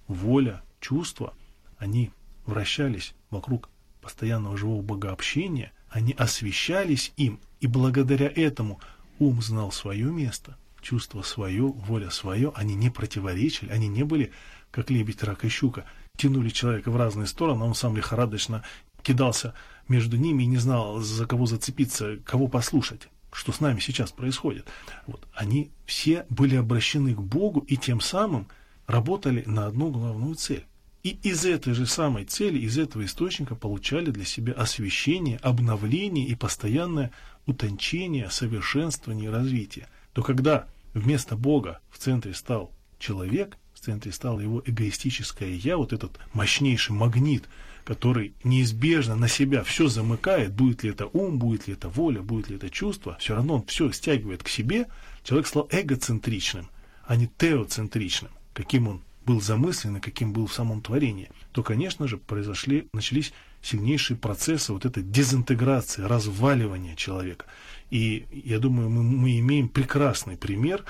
воля, 0.07 0.61
чувства, 0.79 1.33
они 1.77 2.11
вращались 2.45 3.13
вокруг 3.29 3.69
постоянного 4.01 4.57
живого 4.57 4.81
богообщения, 4.81 5.73
они 5.89 6.13
освещались 6.13 7.11
им, 7.17 7.39
и 7.59 7.67
благодаря 7.67 8.31
этому 8.33 8.79
ум 9.19 9.41
знал 9.41 9.71
свое 9.71 10.05
место, 10.05 10.57
чувство 10.81 11.21
свое, 11.21 11.67
воля 11.67 12.09
свое, 12.09 12.53
они 12.55 12.75
не 12.75 12.89
противоречили, 12.89 13.69
они 13.69 13.87
не 13.87 14.03
были, 14.03 14.31
как 14.71 14.89
лебедь, 14.89 15.23
рак 15.23 15.43
и 15.43 15.49
щука, 15.49 15.85
тянули 16.17 16.49
человека 16.49 16.89
в 16.89 16.95
разные 16.95 17.27
стороны, 17.27 17.65
он 17.65 17.75
сам 17.75 17.95
лихорадочно 17.97 18.63
кидался 19.03 19.53
между 19.89 20.17
ними 20.17 20.43
и 20.43 20.47
не 20.47 20.57
знал, 20.57 20.99
за 20.99 21.25
кого 21.25 21.45
зацепиться, 21.45 22.17
кого 22.25 22.47
послушать, 22.47 23.09
что 23.31 23.51
с 23.51 23.59
нами 23.59 23.79
сейчас 23.79 24.11
происходит. 24.11 24.67
Вот. 25.05 25.27
Они 25.33 25.71
все 25.85 26.25
были 26.29 26.55
обращены 26.55 27.13
к 27.13 27.19
Богу 27.19 27.61
и 27.61 27.77
тем 27.77 28.01
самым 28.01 28.47
работали 28.85 29.43
на 29.45 29.67
одну 29.67 29.89
главную 29.91 30.35
цель. 30.35 30.65
И 31.03 31.11
из 31.23 31.45
этой 31.45 31.73
же 31.73 31.85
самой 31.85 32.25
цели, 32.25 32.59
из 32.59 32.77
этого 32.77 33.05
источника 33.05 33.55
получали 33.55 34.11
для 34.11 34.25
себя 34.25 34.53
освещение, 34.53 35.37
обновление 35.37 36.25
и 36.25 36.35
постоянное 36.35 37.11
утончение, 37.45 38.29
совершенствование 38.29 39.29
и 39.29 39.33
развитие. 39.33 39.87
То 40.13 40.23
когда 40.23 40.67
вместо 40.93 41.37
Бога 41.37 41.79
в 41.89 41.97
центре 41.97 42.33
стал 42.33 42.71
человек, 42.99 43.57
центре 43.87 44.11
стало 44.11 44.39
его 44.39 44.61
эгоистическое 44.65 45.49
«я», 45.49 45.77
вот 45.77 45.93
этот 45.93 46.19
мощнейший 46.33 46.95
магнит– 46.95 47.45
который 47.87 48.33
неизбежно 48.43 49.15
на 49.15 49.29
себя 49.29 49.63
все 49.63 49.87
замыкает, 49.87 50.51
будет 50.53 50.83
ли 50.83 50.89
это 50.89 51.05
ум, 51.05 51.39
будет 51.39 51.67
ли 51.67 51.73
это 51.73 51.87
воля, 51.87 52.21
будет 52.21 52.49
ли 52.49 52.57
это 52.57 52.69
чувство, 52.69 53.15
все 53.17 53.33
равно 53.33 53.55
он 53.55 53.65
все 53.65 53.89
стягивает 53.93 54.43
к 54.43 54.49
себе, 54.49 54.87
человек 55.23 55.47
стал 55.47 55.69
эгоцентричным, 55.71 56.67
а 57.05 57.15
не 57.15 57.27
теоцентричным, 57.37 58.31
каким 58.53 58.89
он 58.89 59.01
был 59.25 59.39
замыслен 59.39 59.97
и 59.97 60.01
каким 60.01 60.33
был 60.33 60.47
в 60.47 60.53
самом 60.53 60.81
творении, 60.81 61.29
то, 61.53 61.63
конечно 61.63 62.09
же, 62.09 62.17
произошли, 62.17 62.89
начались 62.91 63.31
сильнейшие 63.61 64.17
процессы 64.17 64.73
вот 64.73 64.85
этой 64.85 65.01
дезинтеграции, 65.01 66.01
разваливания 66.01 66.97
человека. 66.97 67.45
И 67.89 68.25
я 68.31 68.59
думаю, 68.59 68.89
мы, 68.89 69.01
мы 69.01 69.39
имеем 69.39 69.69
прекрасный 69.69 70.35
пример 70.35 70.83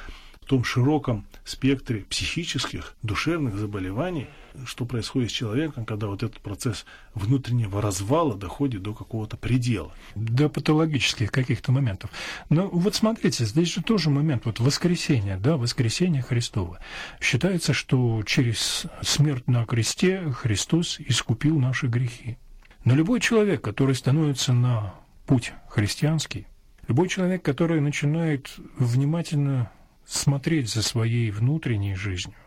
том 0.48 0.64
широком 0.64 1.26
спектре 1.44 2.06
психических, 2.10 2.96
душевных 3.04 3.56
заболеваний, 3.58 4.28
что 4.66 4.86
происходит 4.86 5.30
с 5.30 5.34
человеком, 5.34 5.86
когда 5.86 6.08
вот 6.08 6.24
этот 6.24 6.40
процесс 6.40 6.86
внутреннего 7.14 7.82
развала 7.82 8.36
доходит 8.36 8.82
до 8.82 8.94
какого-то 8.94 9.38
предела. 9.38 9.92
До 10.16 10.50
патологических 10.50 11.32
каких-то 11.32 11.72
моментов. 11.72 12.10
Но 12.50 12.68
вот 12.68 12.96
смотрите, 12.96 13.46
здесь 13.46 13.74
же 13.74 13.84
тоже 13.84 14.10
момент, 14.10 14.46
вот 14.46 14.60
воскресенье, 14.60 15.38
да, 15.38 15.58
воскресенье 15.58 16.22
Христова. 16.22 16.80
Считается, 17.22 17.74
что 17.74 18.24
через 18.26 18.88
смерть 19.02 19.48
на 19.48 19.66
кресте 19.66 20.32
Христос 20.32 21.00
искупил 21.00 21.60
наши 21.60 21.88
грехи. 21.88 22.38
Но 22.84 22.96
любой 22.96 23.20
человек, 23.20 23.62
который 23.62 23.96
становится 23.96 24.54
на 24.54 24.94
путь 25.26 25.52
христианский, 25.68 26.48
любой 26.88 27.10
человек, 27.10 27.44
который 27.44 27.82
начинает 27.82 28.56
внимательно 28.78 29.72
смотреть 30.08 30.70
за 30.70 30.82
своей 30.82 31.30
внутренней 31.32 31.96
жизнью, 31.96 32.38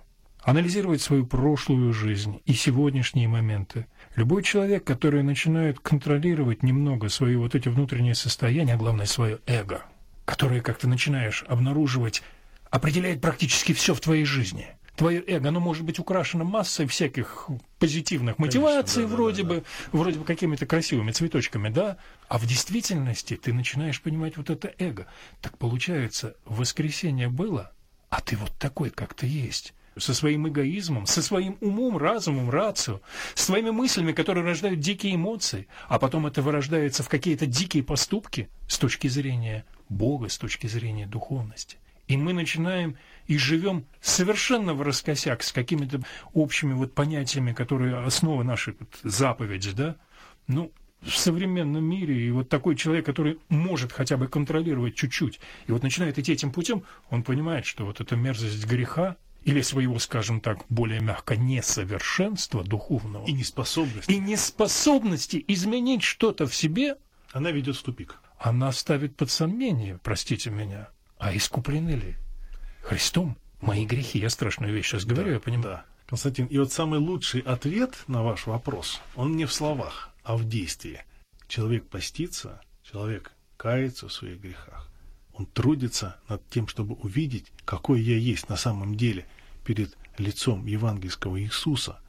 анализировать 0.42 1.02
свою 1.02 1.26
прошлую 1.26 1.92
жизнь 1.92 2.40
и 2.46 2.54
сегодняшние 2.54 3.28
моменты. 3.28 3.86
Любой 4.16 4.42
человек, 4.42 4.84
который 4.84 5.22
начинает 5.22 5.78
контролировать 5.78 6.62
немного 6.62 7.08
свои 7.08 7.36
вот 7.36 7.54
эти 7.54 7.68
внутренние 7.68 8.14
состояния, 8.14 8.74
а 8.74 8.78
главное 8.78 9.06
свое 9.06 9.38
эго, 9.46 9.82
которое, 10.24 10.62
как 10.62 10.78
ты 10.78 10.88
начинаешь 10.88 11.44
обнаруживать, 11.46 12.22
определяет 12.70 13.20
практически 13.20 13.72
все 13.72 13.94
в 13.94 14.00
твоей 14.00 14.24
жизни– 14.24 14.66
твое 15.00 15.24
эго, 15.26 15.48
оно 15.48 15.60
может 15.60 15.82
быть 15.82 15.98
украшено 15.98 16.44
массой 16.44 16.86
всяких 16.86 17.48
позитивных 17.78 18.38
мотиваций, 18.38 19.04
да, 19.04 19.08
вроде 19.08 19.44
да, 19.44 19.48
бы, 19.48 19.54
да. 19.56 19.98
вроде 19.98 20.18
бы 20.18 20.26
какими-то 20.26 20.66
красивыми 20.66 21.10
цветочками, 21.10 21.70
да, 21.70 21.96
а 22.28 22.36
в 22.36 22.44
действительности 22.44 23.36
ты 23.36 23.54
начинаешь 23.54 24.02
понимать 24.02 24.36
вот 24.36 24.50
это 24.50 24.74
эго. 24.78 25.06
Так 25.40 25.56
получается, 25.56 26.36
воскресенье 26.44 27.30
было, 27.30 27.72
а 28.10 28.20
ты 28.20 28.36
вот 28.36 28.52
такой, 28.58 28.90
как 28.90 29.14
ты 29.14 29.26
есть 29.26 29.72
со 29.96 30.12
своим 30.12 30.46
эгоизмом, 30.46 31.06
со 31.06 31.22
своим 31.22 31.56
умом, 31.62 31.96
разумом, 31.96 32.50
рацио, 32.50 33.00
с 33.34 33.44
своими 33.44 33.70
мыслями, 33.70 34.12
которые 34.12 34.44
рождают 34.44 34.80
дикие 34.80 35.14
эмоции, 35.14 35.66
а 35.88 35.98
потом 35.98 36.26
это 36.26 36.42
вырождается 36.42 37.02
в 37.02 37.08
какие-то 37.08 37.46
дикие 37.46 37.82
поступки 37.82 38.50
с 38.68 38.76
точки 38.76 39.08
зрения 39.08 39.64
Бога, 39.88 40.28
с 40.28 40.36
точки 40.36 40.66
зрения 40.66 41.06
духовности. 41.06 41.78
И 42.06 42.18
мы 42.18 42.34
начинаем 42.34 42.98
и 43.30 43.38
живем 43.38 43.86
совершенно 44.00 44.74
в 44.74 44.82
раскосяк 44.82 45.44
с 45.44 45.52
какими-то 45.52 46.00
общими 46.32 46.72
вот 46.72 46.94
понятиями, 46.96 47.52
которые 47.52 47.98
основа 47.98 48.42
нашей 48.42 48.74
вот, 48.76 48.98
заповеди, 49.04 49.70
да? 49.70 49.94
Ну, 50.48 50.72
в 51.00 51.16
современном 51.16 51.84
мире, 51.84 52.26
и 52.26 52.32
вот 52.32 52.48
такой 52.48 52.74
человек, 52.74 53.06
который 53.06 53.38
может 53.48 53.92
хотя 53.92 54.16
бы 54.16 54.26
контролировать 54.26 54.96
чуть-чуть, 54.96 55.38
и 55.68 55.70
вот 55.70 55.84
начинает 55.84 56.18
идти 56.18 56.32
этим 56.32 56.50
путем, 56.50 56.82
он 57.08 57.22
понимает, 57.22 57.66
что 57.66 57.86
вот 57.86 58.00
эта 58.00 58.16
мерзость 58.16 58.66
греха, 58.66 59.16
или 59.44 59.60
своего, 59.62 60.00
скажем 60.00 60.40
так, 60.40 60.64
более 60.68 60.98
мягко, 60.98 61.36
несовершенства 61.36 62.64
духовного. 62.64 63.24
И 63.26 63.32
неспособности. 63.32 64.10
И 64.10 64.18
неспособности 64.18 65.44
изменить 65.46 66.02
что-то 66.02 66.48
в 66.48 66.54
себе. 66.54 66.96
Она 67.30 67.52
ведет 67.52 67.76
в 67.76 67.82
тупик. 67.84 68.18
Она 68.40 68.72
ставит 68.72 69.14
под 69.14 69.30
сомнение, 69.30 70.00
простите 70.02 70.50
меня, 70.50 70.88
а 71.16 71.34
искуплены 71.34 71.90
ли? 71.90 72.16
Христом 72.82 73.36
мои 73.60 73.84
грехи. 73.84 74.18
Я 74.18 74.30
страшную 74.30 74.72
вещь 74.72 74.88
сейчас 74.88 75.04
говорю, 75.04 75.28
да, 75.28 75.32
я 75.34 75.40
понимаю. 75.40 75.76
Да. 75.76 75.84
Константин, 76.10 76.46
и 76.46 76.58
вот 76.58 76.72
самый 76.72 76.98
лучший 76.98 77.40
ответ 77.42 77.94
на 78.08 78.24
ваш 78.24 78.46
вопрос, 78.46 79.00
он 79.14 79.36
не 79.36 79.44
в 79.44 79.52
словах, 79.52 80.10
а 80.24 80.36
в 80.36 80.44
действии. 80.48 81.04
Человек 81.46 81.86
постится, 81.86 82.60
человек 82.82 83.32
кается 83.56 84.08
в 84.08 84.12
своих 84.12 84.40
грехах. 84.40 84.88
Он 85.34 85.46
трудится 85.46 86.16
над 86.28 86.44
тем, 86.48 86.66
чтобы 86.66 86.96
увидеть, 86.96 87.46
какой 87.64 88.00
я 88.00 88.16
есть 88.16 88.48
на 88.48 88.56
самом 88.56 88.96
деле 88.96 89.24
перед 89.64 89.96
лицом 90.18 90.66
евангельского 90.66 91.40
Иисуса. 91.40 92.00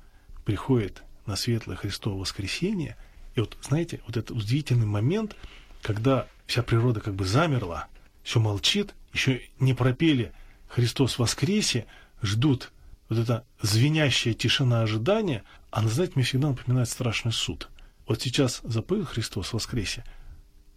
Приходит 0.46 1.04
на 1.28 1.36
светлое 1.36 1.76
Христово 1.76 2.19
воскресенье, 2.19 2.98
и 3.36 3.39
вот, 3.39 3.56
знаете, 3.62 4.02
вот 4.08 4.17
этот 4.17 4.32
удивительный 4.32 4.88
момент, 4.88 5.36
когда 5.84 6.28
вся 6.48 6.63
природа 6.63 7.02
как 7.02 7.13
бы 7.13 7.24
замерла, 7.24 7.88
все 8.24 8.39
молчит, 8.39 8.96
еще 9.13 9.41
не 9.60 9.76
пропели 9.76 10.34
Христос 10.74 11.20
воскресе, 11.20 11.86
ждут 12.22 12.72
вот 13.10 13.20
эта 13.20 13.46
звенящая 13.62 14.34
тишина 14.34 14.82
ожидания, 14.82 15.44
она, 15.70 15.90
знаете, 15.90 16.14
мне 16.16 16.24
всегда 16.24 16.48
напоминает 16.48 16.88
страшный 16.88 17.34
суд. 17.34 17.68
Вот 18.08 18.22
сейчас 18.22 18.62
запыл 18.64 19.06
Христос 19.06 19.52
воскресе, 19.52 20.06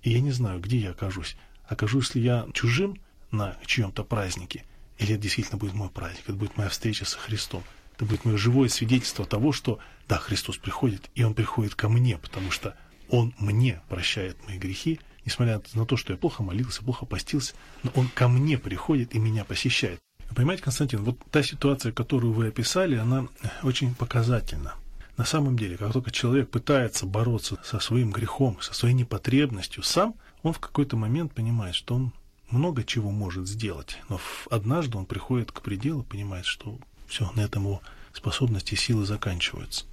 и 0.03 0.11
я 0.11 0.21
не 0.21 0.33
знаю, 0.33 0.61
где 0.61 0.79
я 0.79 0.91
окажусь. 0.91 1.37
Окажусь 1.69 2.15
ли 2.17 2.23
я 2.23 2.47
чужим 2.53 3.01
на 3.31 3.57
чьем-то 3.67 4.03
празднике, 4.03 4.65
или 4.99 5.15
это 5.15 5.23
действительно 5.23 5.59
будет 5.59 5.75
мой 5.75 5.91
праздник, 5.91 6.25
это 6.25 6.35
будет 6.35 6.57
моя 6.57 6.71
встреча 6.71 7.05
со 7.05 7.19
Христом. 7.19 7.63
Это 7.95 8.05
будет 8.05 8.25
мое 8.25 8.37
живое 8.37 8.69
свидетельство 8.69 9.25
того, 9.25 9.53
что 9.53 9.79
да, 10.09 10.19
Христос 10.19 10.57
приходит, 10.57 11.09
и 11.15 11.23
Он 11.23 11.35
приходит 11.35 11.77
ко 11.77 11.89
мне, 11.89 12.19
потому 12.19 12.51
что 12.51 12.77
Он 13.11 13.33
мне 13.39 13.81
прощает 13.89 14.37
мои 14.49 14.59
грехи, 14.59 14.99
несмотря 15.25 15.61
на 15.75 15.87
то, 15.87 15.97
что 15.97 16.13
я 16.13 16.19
плохо 16.19 16.43
молился, 16.43 16.83
плохо 16.83 17.07
постился, 17.07 17.55
но 17.83 17.91
он 17.95 18.09
ко 18.09 18.29
мне 18.29 18.59
приходит 18.59 19.15
и 19.15 19.19
меня 19.19 19.45
посещает. 19.45 20.01
Вы 20.31 20.37
понимаете, 20.37 20.63
Константин, 20.63 21.05
вот 21.05 21.19
та 21.31 21.43
ситуация, 21.43 21.93
которую 21.93 22.33
вы 22.33 22.49
описали, 22.49 22.97
она 22.97 23.29
очень 23.63 23.95
показательна. 23.95 24.75
На 25.17 25.25
самом 25.25 25.57
деле, 25.57 25.77
как 25.77 25.93
только 25.93 26.11
человек 26.11 26.51
пытается 26.51 27.07
бороться 27.07 27.59
со 27.65 27.79
своим 27.79 28.11
грехом, 28.11 28.59
со 28.61 28.75
своей 28.75 28.95
непотребностью 28.95 29.83
сам, 29.83 30.15
он 30.43 30.53
в 30.53 30.59
какой-то 30.59 30.97
момент 30.97 31.33
понимает, 31.33 31.75
что 31.75 31.95
он 31.95 32.13
много 32.51 32.85
чего 32.85 33.11
может 33.11 33.49
сделать, 33.49 33.99
но 34.09 34.21
однажды 34.51 34.99
он 34.99 35.07
приходит 35.07 35.53
к 35.53 35.61
пределу, 35.63 36.03
понимает, 36.03 36.47
что 36.47 36.79
все, 37.07 37.31
на 37.37 37.41
этом 37.43 37.65
его 37.65 37.81
способности 38.13 38.75
и 38.75 38.77
силы 38.77 39.05
заканчиваются. 39.05 39.85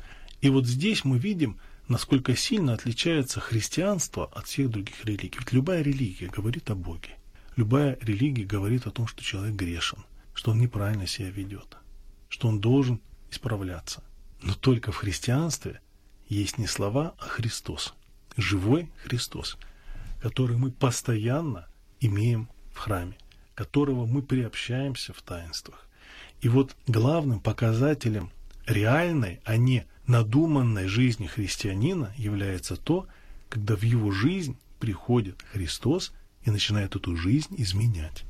И 0.41 0.49
вот 0.49 0.65
здесь 0.65 1.05
мы 1.05 1.17
видим, 1.17 1.57
насколько 1.91 2.35
сильно 2.37 2.73
отличается 2.73 3.41
христианство 3.41 4.25
от 4.33 4.47
всех 4.47 4.69
других 4.69 5.03
религий. 5.03 5.37
Ведь 5.37 5.51
любая 5.51 5.81
религия 5.81 6.27
говорит 6.27 6.69
о 6.69 6.75
Боге. 6.75 7.17
Любая 7.57 7.97
религия 8.01 8.45
говорит 8.45 8.87
о 8.87 8.91
том, 8.91 9.07
что 9.07 9.21
человек 9.21 9.55
грешен, 9.55 10.05
что 10.33 10.51
он 10.51 10.59
неправильно 10.59 11.05
себя 11.05 11.29
ведет, 11.29 11.77
что 12.29 12.47
он 12.47 12.61
должен 12.61 13.01
исправляться. 13.29 14.03
Но 14.41 14.53
только 14.53 14.93
в 14.93 14.95
христианстве 14.95 15.81
есть 16.29 16.57
не 16.57 16.65
слова, 16.65 17.13
а 17.19 17.25
Христос, 17.25 17.93
живой 18.37 18.89
Христос, 19.03 19.57
который 20.21 20.55
мы 20.55 20.71
постоянно 20.71 21.67
имеем 21.99 22.49
в 22.73 22.77
храме, 22.77 23.17
которого 23.53 24.05
мы 24.05 24.21
приобщаемся 24.21 25.11
в 25.11 25.21
таинствах. 25.21 25.89
И 26.39 26.47
вот 26.47 26.73
главным 26.87 27.41
показателем 27.41 28.31
реальной, 28.65 29.41
а 29.43 29.57
не 29.57 29.85
надуманной 30.11 30.87
жизни 30.87 31.25
христианина 31.25 32.13
является 32.17 32.75
то, 32.75 33.07
когда 33.49 33.75
в 33.75 33.83
его 33.83 34.11
жизнь 34.11 34.57
приходит 34.79 35.41
Христос 35.51 36.11
и 36.43 36.51
начинает 36.51 36.95
эту 36.95 37.15
жизнь 37.15 37.55
изменять. 37.57 38.23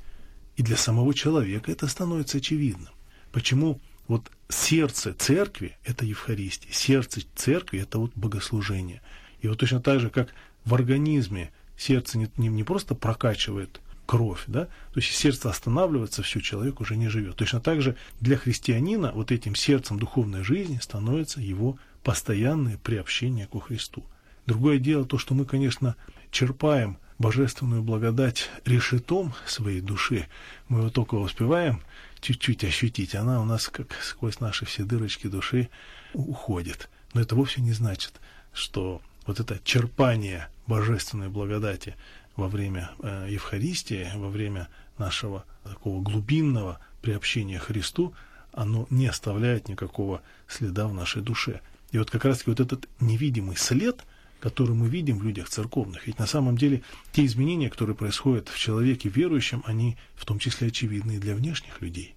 И 0.55 0.63
для 0.63 0.77
самого 0.77 1.13
человека 1.13 1.71
это 1.71 1.87
становится 1.87 2.37
очевидным. 2.37 2.93
Почему 3.31 3.79
вот 4.07 4.29
сердце 4.49 5.13
церкви– 5.13 5.77
это 5.83 6.05
Евхаристия, 6.05 6.71
сердце 6.71 7.21
церкви– 7.35 7.79
это 7.81 7.97
вот 7.97 8.11
богослужение. 8.15 9.01
И 9.41 9.47
вот 9.47 9.59
точно 9.59 9.81
так 9.81 9.99
же, 9.99 10.09
как 10.09 10.33
в 10.65 10.73
организме 10.75 11.51
сердце 11.77 12.17
не, 12.17 12.29
не, 12.37 12.49
не 12.49 12.63
просто 12.63 12.93
прокачивает 12.93 13.79
кровь, 14.11 14.43
да, 14.47 14.65
то 14.65 14.99
есть 14.99 15.13
сердце 15.13 15.49
останавливается, 15.49 16.21
все, 16.21 16.41
человек 16.41 16.81
уже 16.81 16.97
не 16.97 17.07
живет. 17.07 17.37
Точно 17.37 17.61
так 17.61 17.81
же 17.81 17.95
для 18.19 18.35
христианина 18.35 19.13
вот 19.13 19.31
этим 19.31 19.55
сердцем 19.55 19.99
духовной 19.99 20.43
жизни 20.43 20.79
становится 20.81 21.39
его 21.39 21.77
постоянное 22.03 22.77
приобщение 22.77 23.47
ко 23.47 23.61
Христу. 23.61 24.03
Другое 24.45 24.79
дело 24.79 25.05
то, 25.05 25.17
что 25.17 25.33
мы, 25.33 25.45
конечно, 25.45 25.95
черпаем 26.29 26.97
божественную 27.19 27.83
благодать 27.83 28.49
решетом 28.65 29.33
своей 29.45 29.79
души, 29.79 30.27
мы 30.67 30.79
его 30.79 30.89
только 30.89 31.15
успеваем 31.15 31.81
чуть-чуть 32.19 32.65
ощутить, 32.65 33.15
она 33.15 33.41
у 33.41 33.45
нас 33.45 33.69
как 33.69 33.93
сквозь 34.03 34.41
наши 34.41 34.65
все 34.65 34.83
дырочки 34.83 35.27
души 35.27 35.69
уходит. 36.13 36.89
Но 37.13 37.21
это 37.21 37.35
вовсе 37.35 37.61
не 37.61 37.71
значит, 37.71 38.19
что 38.51 39.01
вот 39.25 39.39
это 39.39 39.57
черпание 39.63 40.49
божественной 40.67 41.29
благодати 41.29 41.95
во 42.41 42.47
время 42.47 42.89
э, 43.03 43.27
Евхаристии, 43.29 44.09
во 44.15 44.29
время 44.29 44.67
нашего 44.97 45.45
такого 45.63 46.01
глубинного 46.01 46.79
приобщения 47.03 47.59
Христу, 47.59 48.15
оно 48.51 48.87
не 48.89 49.05
оставляет 49.05 49.69
никакого 49.69 50.23
следа 50.47 50.87
в 50.87 50.93
нашей 50.93 51.21
душе. 51.21 51.61
И 51.91 51.99
вот 51.99 52.09
как 52.09 52.25
раз 52.25 52.47
вот 52.47 52.59
этот 52.59 52.89
невидимый 52.99 53.55
след, 53.57 54.03
который 54.39 54.73
мы 54.73 54.89
видим 54.89 55.19
в 55.19 55.23
людях 55.23 55.49
церковных, 55.49 56.07
ведь 56.07 56.17
на 56.17 56.25
самом 56.25 56.57
деле 56.57 56.81
те 57.11 57.23
изменения, 57.25 57.69
которые 57.69 57.95
происходят 57.95 58.49
в 58.49 58.57
человеке 58.57 59.07
верующем, 59.07 59.61
они 59.67 59.97
в 60.15 60.25
том 60.25 60.39
числе 60.39 60.69
очевидны 60.69 61.17
и 61.17 61.19
для 61.19 61.35
внешних 61.35 61.79
людей. 61.79 62.15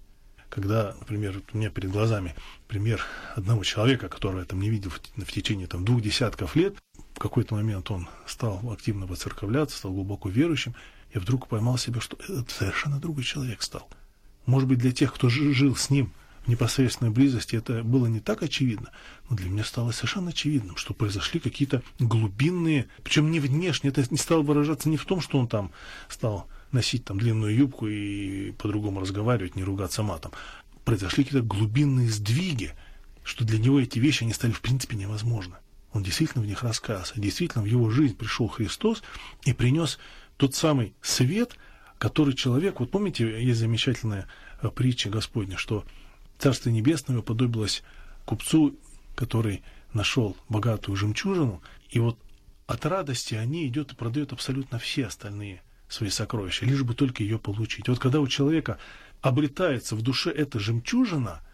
Когда, 0.48 0.94
например, 1.00 1.42
у 1.52 1.58
меня 1.58 1.68
перед 1.68 1.90
глазами 1.90 2.34
пример 2.66 3.04
одного 3.34 3.62
человека, 3.62 4.08
которого 4.08 4.40
я 4.40 4.46
там 4.46 4.60
не 4.60 4.70
видел 4.70 4.90
в, 4.90 5.32
течение 5.32 5.66
там, 5.66 5.84
двух 5.84 6.00
десятков 6.00 6.56
лет, 6.56 6.76
какой-то 7.24 7.54
момент 7.54 7.90
он 7.90 8.06
стал 8.26 8.60
активно 8.70 9.06
воцерковляться, 9.06 9.78
стал 9.78 9.92
глубоко 9.92 10.28
верующим, 10.28 10.74
и 11.10 11.18
вдруг 11.18 11.48
поймал 11.48 11.78
себя, 11.78 12.00
что 12.00 12.18
это 12.22 12.44
совершенно 12.48 13.00
другой 13.00 13.24
человек 13.24 13.62
стал. 13.62 13.88
Может 14.44 14.68
быть, 14.68 14.78
для 14.78 14.92
тех, 14.92 15.14
кто 15.14 15.30
жил 15.30 15.74
с 15.74 15.88
ним 15.88 16.12
в 16.44 16.48
непосредственной 16.48 17.10
близости, 17.10 17.56
это 17.56 17.82
было 17.82 18.08
не 18.08 18.20
так 18.20 18.42
очевидно, 18.42 18.90
но 19.30 19.36
для 19.36 19.48
меня 19.48 19.64
стало 19.64 19.92
совершенно 19.92 20.30
очевидным, 20.30 20.76
что 20.76 20.92
произошли 20.92 21.40
какие-то 21.40 21.82
глубинные, 21.98 22.88
причем 23.02 23.30
не 23.30 23.40
внешне, 23.40 23.88
это 23.88 24.04
не 24.10 24.18
стало 24.18 24.42
выражаться 24.42 24.90
не 24.90 24.98
в 24.98 25.06
том, 25.06 25.22
что 25.22 25.38
он 25.38 25.48
там 25.48 25.70
стал 26.10 26.46
носить 26.72 27.06
там 27.06 27.18
длинную 27.18 27.56
юбку 27.56 27.88
и 27.88 28.50
по-другому 28.52 29.00
разговаривать, 29.00 29.56
не 29.56 29.64
ругаться 29.64 30.02
матом. 30.02 30.32
Произошли 30.84 31.24
какие-то 31.24 31.46
глубинные 31.46 32.10
сдвиги, 32.10 32.74
что 33.22 33.46
для 33.46 33.58
него 33.58 33.80
эти 33.80 33.98
вещи, 33.98 34.24
они 34.24 34.34
стали 34.34 34.52
в 34.52 34.60
принципе 34.60 34.96
невозможны. 34.96 35.54
Он 35.94 36.02
действительно 36.02 36.42
в 36.42 36.46
них 36.46 36.62
раскаялся. 36.62 37.14
Действительно, 37.16 37.62
в 37.62 37.68
его 37.68 37.88
жизнь 37.88 38.16
пришел 38.16 38.48
Христос 38.48 39.02
и 39.44 39.52
принес 39.52 39.98
тот 40.36 40.54
самый 40.54 40.92
свет, 41.00 41.56
который 41.98 42.34
человек... 42.34 42.80
Вот 42.80 42.90
помните, 42.90 43.42
есть 43.42 43.60
замечательная 43.60 44.26
э, 44.60 44.68
притча 44.70 45.08
Господня, 45.08 45.56
что 45.56 45.84
Царство 46.38 46.68
Небесное 46.68 47.18
уподобилось 47.18 47.84
купцу, 48.24 48.76
который 49.14 49.62
нашел 49.92 50.36
богатую 50.48 50.96
жемчужину, 50.96 51.62
и 51.88 52.00
вот 52.00 52.18
от 52.66 52.84
радости 52.84 53.36
они 53.36 53.68
идет 53.68 53.92
и 53.92 53.96
продает 53.96 54.32
абсолютно 54.32 54.80
все 54.80 55.06
остальные 55.06 55.62
свои 55.88 56.10
сокровища, 56.10 56.66
лишь 56.66 56.82
бы 56.82 56.94
только 56.94 57.22
ее 57.22 57.38
получить. 57.38 57.88
Вот 57.88 58.00
когда 58.00 58.18
у 58.18 58.26
человека 58.26 58.78
обретается 59.22 59.94
в 59.94 60.02
душе 60.02 60.30
эта 60.30 60.58
жемчужина– 60.58 61.40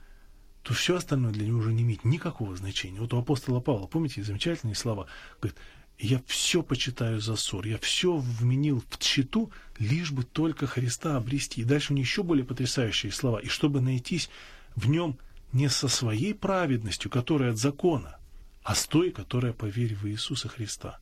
то 0.62 0.74
все 0.74 0.96
остальное 0.96 1.32
для 1.32 1.46
него 1.46 1.58
уже 1.58 1.72
не 1.72 1.82
имеет 1.82 2.04
никакого 2.04 2.54
значения. 2.56 3.00
Вот 3.00 3.14
у 3.14 3.18
апостола 3.18 3.60
Павла, 3.60 3.86
помните, 3.86 4.22
замечательные 4.22 4.74
слова, 4.74 5.06
говорит, 5.40 5.58
я 5.98 6.22
все 6.26 6.62
почитаю 6.62 7.20
за 7.20 7.36
ссор, 7.36 7.66
я 7.66 7.78
все 7.78 8.16
вменил 8.16 8.82
в 8.88 9.02
счету, 9.02 9.50
лишь 9.78 10.12
бы 10.12 10.22
только 10.22 10.66
Христа 10.66 11.16
обрести. 11.16 11.60
И 11.60 11.64
дальше 11.64 11.92
у 11.92 11.96
него 11.96 12.04
еще 12.04 12.22
более 12.22 12.44
потрясающие 12.44 13.12
слова. 13.12 13.38
И 13.38 13.48
чтобы 13.48 13.80
найтись 13.80 14.30
в 14.76 14.88
нем 14.88 15.18
не 15.52 15.68
со 15.68 15.88
своей 15.88 16.34
праведностью, 16.34 17.10
которая 17.10 17.52
от 17.52 17.58
закона, 17.58 18.18
а 18.62 18.74
с 18.74 18.86
той, 18.86 19.10
которая 19.10 19.52
по 19.52 19.66
вере 19.66 19.96
в 19.96 20.06
Иисуса 20.08 20.48
Христа. 20.48 21.00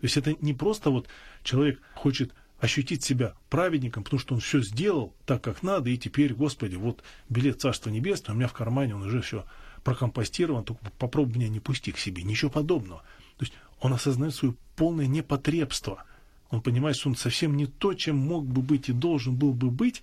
То 0.00 0.04
есть 0.04 0.16
это 0.16 0.34
не 0.40 0.54
просто 0.54 0.90
вот 0.90 1.06
человек 1.42 1.80
хочет 1.94 2.32
ощутить 2.60 3.02
себя 3.02 3.34
праведником, 3.48 4.04
потому 4.04 4.20
что 4.20 4.34
он 4.34 4.40
все 4.40 4.60
сделал 4.60 5.14
так, 5.26 5.42
как 5.42 5.62
надо, 5.62 5.90
и 5.90 5.96
теперь, 5.96 6.34
Господи, 6.34 6.76
вот 6.76 7.02
билет 7.28 7.60
Царства 7.60 7.90
Небесного, 7.90 8.36
у 8.36 8.38
меня 8.38 8.48
в 8.48 8.52
кармане, 8.52 8.94
он 8.94 9.02
уже 9.02 9.22
все 9.22 9.44
прокомпостирован, 9.82 10.64
только 10.64 10.80
попробуй 10.98 11.36
меня 11.36 11.48
не 11.48 11.60
пусти 11.60 11.90
к 11.90 11.98
себе, 11.98 12.22
ничего 12.22 12.50
подобного. 12.50 13.02
То 13.38 13.44
есть 13.44 13.54
он 13.80 13.94
осознает 13.94 14.34
свое 14.34 14.54
полное 14.76 15.06
непотребство. 15.06 16.04
Он 16.50 16.60
понимает, 16.60 16.96
что 16.96 17.08
он 17.08 17.16
совсем 17.16 17.56
не 17.56 17.66
то, 17.66 17.94
чем 17.94 18.16
мог 18.16 18.44
бы 18.44 18.60
быть 18.60 18.88
и 18.88 18.92
должен 18.92 19.36
был 19.36 19.54
бы 19.54 19.70
быть, 19.70 20.02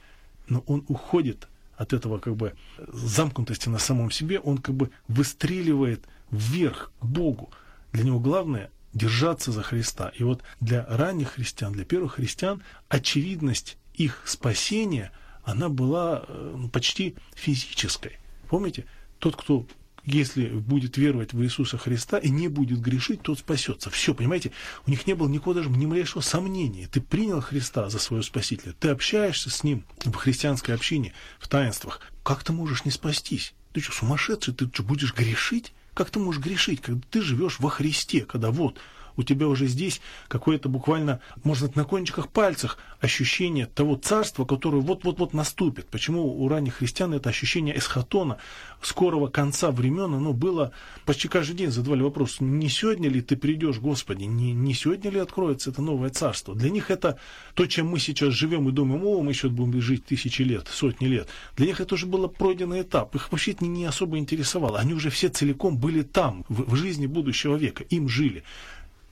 но 0.49 0.63
он 0.65 0.83
уходит 0.87 1.47
от 1.75 1.93
этого 1.93 2.17
как 2.17 2.35
бы 2.35 2.55
замкнутости 2.87 3.69
на 3.69 3.77
самом 3.77 4.09
себе, 4.09 4.39
он 4.39 4.57
как 4.57 4.73
бы 4.73 4.89
выстреливает 5.07 6.03
вверх 6.31 6.91
к 6.99 7.05
Богу. 7.05 7.51
Для 7.91 8.03
него 8.03 8.19
главное 8.19 8.71
держаться 8.97 9.51
за 9.51 9.63
Христа. 9.63 10.11
И 10.15 10.23
вот 10.23 10.43
для 10.59 10.85
ранних 10.85 11.33
христиан, 11.33 11.71
для 11.71 11.85
первых 11.85 12.15
христиан, 12.15 12.63
очевидность 12.89 13.77
их 13.93 14.21
спасения, 14.25 15.11
она 15.43 15.69
была 15.69 16.25
э, 16.27 16.55
ну, 16.57 16.69
почти 16.69 17.15
физической. 17.35 18.17
Помните, 18.49 18.85
тот, 19.19 19.35
кто 19.35 19.65
если 20.07 20.47
будет 20.47 20.95
веровать 20.95 21.33
в 21.33 21.43
Иисуса 21.43 21.77
Христа 21.77 22.17
и 22.17 22.29
не 22.29 22.47
будет 22.47 22.79
грешить, 22.79 23.23
тот 23.23 23.39
спасется. 23.39 23.89
Все, 23.89 24.13
понимаете, 24.13 24.53
у 24.85 24.89
них 24.89 25.05
не 25.05 25.15
было 25.15 25.27
никакого 25.27 25.57
даже 25.57 25.69
ни 25.69 25.85
малейшего 25.85 26.21
сомнения. 26.21 26.87
Ты 26.87 27.01
принял 27.01 27.41
Христа 27.41 27.89
за 27.89 27.99
своего 27.99 28.23
Спасителя, 28.23 28.73
ты 28.79 28.87
общаешься 28.87 29.49
с 29.49 29.65
Ним 29.65 29.83
в 30.05 30.13
христианской 30.13 30.73
общине, 30.73 31.13
в 31.39 31.49
таинствах. 31.49 32.01
Как 32.23 32.43
ты 32.45 32.53
можешь 32.53 32.85
не 32.85 32.91
спастись? 32.91 33.53
Ты 33.73 33.81
что, 33.81 33.91
сумасшедший? 33.91 34.53
Ты 34.53 34.69
что, 34.73 34.81
будешь 34.81 35.13
грешить? 35.13 35.73
Как 35.97 36.11
ты 36.11 36.19
можешь 36.19 36.43
грешить, 36.43 36.79
когда 36.79 37.01
ты 37.09 37.23
живешь 37.23 37.59
во 37.59 37.71
Христе, 37.71 38.21
когда 38.21 38.51
вот 38.51 38.77
у 39.17 39.23
тебя 39.23 39.47
уже 39.47 39.67
здесь 39.67 39.99
какое-то 40.27 40.69
буквально, 40.69 41.19
можно 41.43 41.69
на 41.75 41.83
кончиках 41.83 42.29
пальцах 42.29 42.77
ощущение 42.99 43.65
того 43.65 43.95
царства, 43.95 44.45
которое 44.45 44.81
вот-вот-вот 44.81 45.33
наступит. 45.33 45.87
Почему 45.87 46.41
у 46.41 46.47
ранних 46.47 46.75
христиан 46.75 47.13
это 47.13 47.29
ощущение 47.29 47.77
эсхатона, 47.77 48.37
скорого 48.81 49.27
конца 49.27 49.71
времен, 49.71 50.13
оно 50.13 50.33
было 50.33 50.71
почти 51.05 51.27
каждый 51.27 51.55
день 51.55 51.71
задавали 51.71 52.01
вопрос, 52.01 52.37
не 52.39 52.69
сегодня 52.69 53.09
ли 53.09 53.21
ты 53.21 53.35
придешь, 53.35 53.79
Господи, 53.79 54.23
не, 54.23 54.53
не 54.53 54.73
сегодня 54.73 55.09
ли 55.09 55.19
откроется 55.19 55.71
это 55.71 55.81
новое 55.81 56.09
царство? 56.09 56.55
Для 56.55 56.69
них 56.69 56.91
это 56.91 57.19
то, 57.53 57.65
чем 57.65 57.87
мы 57.87 57.99
сейчас 57.99 58.33
живем 58.33 58.69
и 58.69 58.71
думаем, 58.71 59.03
о, 59.05 59.21
мы 59.21 59.31
еще 59.31 59.49
будем 59.49 59.81
жить 59.81 60.05
тысячи 60.05 60.43
лет, 60.43 60.67
сотни 60.71 61.07
лет. 61.07 61.27
Для 61.55 61.67
них 61.67 61.81
это 61.81 61.95
уже 61.95 62.05
было 62.05 62.27
пройденный 62.27 62.81
этап. 62.81 63.15
Их 63.15 63.31
вообще 63.31 63.55
не, 63.59 63.67
не 63.67 63.85
особо 63.85 64.17
интересовало. 64.17 64.79
Они 64.79 64.93
уже 64.93 65.09
все 65.09 65.29
целиком 65.29 65.77
были 65.77 66.03
там, 66.03 66.45
в, 66.49 66.71
в 66.71 66.75
жизни 66.75 67.07
будущего 67.07 67.55
века, 67.55 67.83
им 67.83 68.07
жили. 68.07 68.43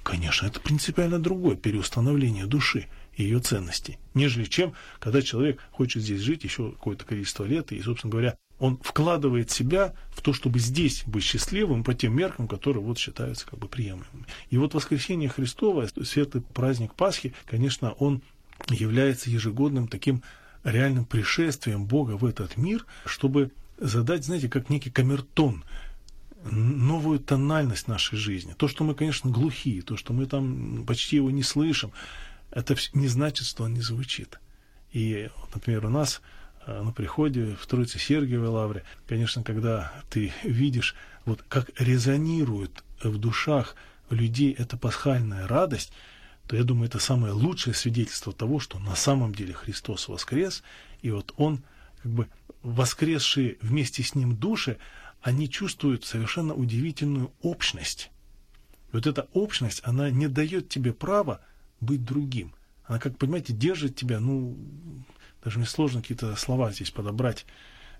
Конечно, 0.05 0.45
это 0.45 0.59
принципиально 0.59 1.17
другое 1.17 1.55
переустановление 1.55 2.45
души 2.45 2.85
и 3.15 3.23
ее 3.23 3.39
ценностей, 3.39 3.97
нежели 4.13 4.43
чем, 4.43 4.73
когда 4.99 5.23
человек 5.23 5.59
хочет 5.71 6.03
здесь 6.03 6.21
жить 6.21 6.43
еще 6.43 6.73
какое-то 6.73 7.05
количество 7.05 7.43
лет, 7.43 7.71
и, 7.71 7.81
собственно 7.81 8.11
говоря, 8.11 8.37
он 8.59 8.77
вкладывает 8.83 9.49
себя 9.49 9.95
в 10.11 10.21
то, 10.21 10.31
чтобы 10.31 10.59
здесь 10.59 11.01
быть 11.07 11.23
счастливым 11.23 11.83
по 11.83 11.95
тем 11.95 12.15
меркам, 12.15 12.47
которые 12.47 12.83
вот 12.83 12.99
считаются 12.99 13.47
как 13.47 13.57
бы 13.57 13.67
приемлемыми. 13.67 14.27
И 14.51 14.59
вот 14.59 14.75
воскресение 14.75 15.27
Христово, 15.27 15.87
светлый 16.03 16.43
праздник 16.53 16.93
Пасхи, 16.93 17.33
конечно, 17.47 17.93
он 17.93 18.21
является 18.69 19.31
ежегодным 19.31 19.87
таким 19.87 20.21
реальным 20.63 21.05
пришествием 21.05 21.85
Бога 21.85 22.11
в 22.11 22.25
этот 22.25 22.57
мир, 22.57 22.85
чтобы 23.07 23.49
задать, 23.79 24.23
знаете, 24.23 24.49
как 24.49 24.69
некий 24.69 24.91
камертон 24.91 25.63
новую 26.51 27.19
тональность 27.19 27.87
нашей 27.87 28.17
жизни. 28.17 28.53
То, 28.53 28.67
что 28.67 28.83
мы, 28.83 28.95
конечно, 28.95 29.29
глухие, 29.29 29.81
то, 29.81 29.97
что 29.97 30.13
мы 30.13 30.25
там 30.25 30.85
почти 30.85 31.17
его 31.17 31.31
не 31.31 31.43
слышим, 31.43 31.91
это 32.51 32.75
не 32.93 33.07
значит, 33.07 33.47
что 33.47 33.63
он 33.63 33.73
не 33.73 33.81
звучит. 33.81 34.39
И, 34.91 35.29
например, 35.53 35.85
у 35.85 35.89
нас 35.89 36.21
э, 36.65 36.81
на 36.81 36.91
приходе 36.91 37.55
в 37.59 37.65
Троице 37.67 37.99
Сергиевой 37.99 38.47
Лавре, 38.47 38.83
конечно, 39.07 39.43
когда 39.43 39.91
ты 40.09 40.31
видишь, 40.43 40.95
вот 41.25 41.43
как 41.47 41.69
резонирует 41.79 42.83
в 43.03 43.17
душах 43.17 43.75
людей 44.09 44.53
эта 44.53 44.77
пасхальная 44.77 45.47
радость, 45.47 45.91
то 46.47 46.55
я 46.55 46.63
думаю, 46.63 46.87
это 46.87 46.99
самое 46.99 47.33
лучшее 47.33 47.73
свидетельство 47.73 48.31
того, 48.31 48.59
что 48.59 48.77
на 48.79 48.95
самом 48.95 49.33
деле 49.33 49.53
Христос 49.53 50.07
воскрес, 50.07 50.63
и 51.01 51.09
вот 51.09 51.33
Он, 51.37 51.63
как 52.03 52.11
бы 52.11 52.27
воскресшие 52.61 53.57
вместе 53.61 54.03
с 54.03 54.15
Ним 54.15 54.35
души, 54.35 54.77
они 55.25 55.49
чувствуют 55.49 56.05
совершенно 56.05 56.53
удивительную 56.53 57.31
общность. 57.41 58.11
вот 58.91 59.07
эта 59.07 59.27
общность, 59.33 59.81
она 59.83 60.11
не 60.11 60.27
дает 60.27 60.69
тебе 60.69 60.93
права 60.93 61.41
быть 61.81 62.05
другим. 62.05 62.53
Она, 62.83 62.99
как 62.99 63.17
понимаете, 63.17 63.51
держит 63.51 63.95
тебя, 63.95 64.19
ну, 64.19 64.55
даже 65.43 65.57
мне 65.57 65.67
сложно 65.67 66.01
какие-то 66.03 66.35
слова 66.35 66.71
здесь 66.71 66.91
подобрать, 66.91 67.47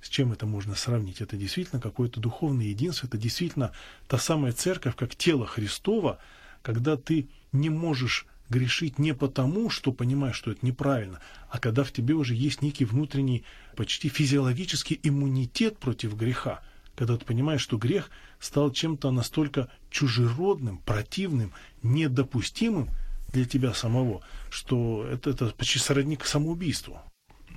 с 0.03 0.09
чем 0.09 0.33
это 0.33 0.45
можно 0.45 0.75
сравнить. 0.75 1.19
Это 1.19 1.35
действительно 1.35 1.81
какое-то 1.81 2.19
духовное 2.19 2.67
единство, 2.67 3.07
это 3.07 3.17
действительно 3.17 3.71
та 4.07 4.19
самая 4.19 4.51
церковь, 4.51 4.95
как 4.95 5.15
тело 5.15 5.47
Христова, 5.47 6.19
когда 6.61 6.95
ты 6.95 7.27
не 7.51 7.71
можешь 7.71 8.27
грешить 8.49 8.99
не 8.99 9.15
потому, 9.15 9.71
что 9.71 9.91
понимаешь, 9.91 10.35
что 10.35 10.51
это 10.51 10.63
неправильно, 10.63 11.21
а 11.49 11.57
когда 11.57 11.83
в 11.83 11.91
тебе 11.91 12.13
уже 12.13 12.35
есть 12.35 12.61
некий 12.61 12.85
внутренний, 12.85 13.43
почти 13.75 14.09
физиологический 14.09 14.99
иммунитет 15.01 15.79
против 15.79 16.15
греха– 16.15 16.61
когда 16.95 17.17
ты 17.17 17.25
понимаешь, 17.25 17.61
что 17.61 17.77
грех 17.77 18.09
стал 18.39 18.71
чем-то 18.71 19.11
настолько 19.11 19.69
чужеродным, 19.89 20.79
противным, 20.79 21.53
недопустимым 21.83 22.89
для 23.33 23.45
тебя 23.45 23.73
самого, 23.73 24.21
что 24.49 25.05
это, 25.05 25.29
это 25.29 25.47
почти 25.47 25.79
сродник 25.79 26.25
самоубийству. 26.25 27.01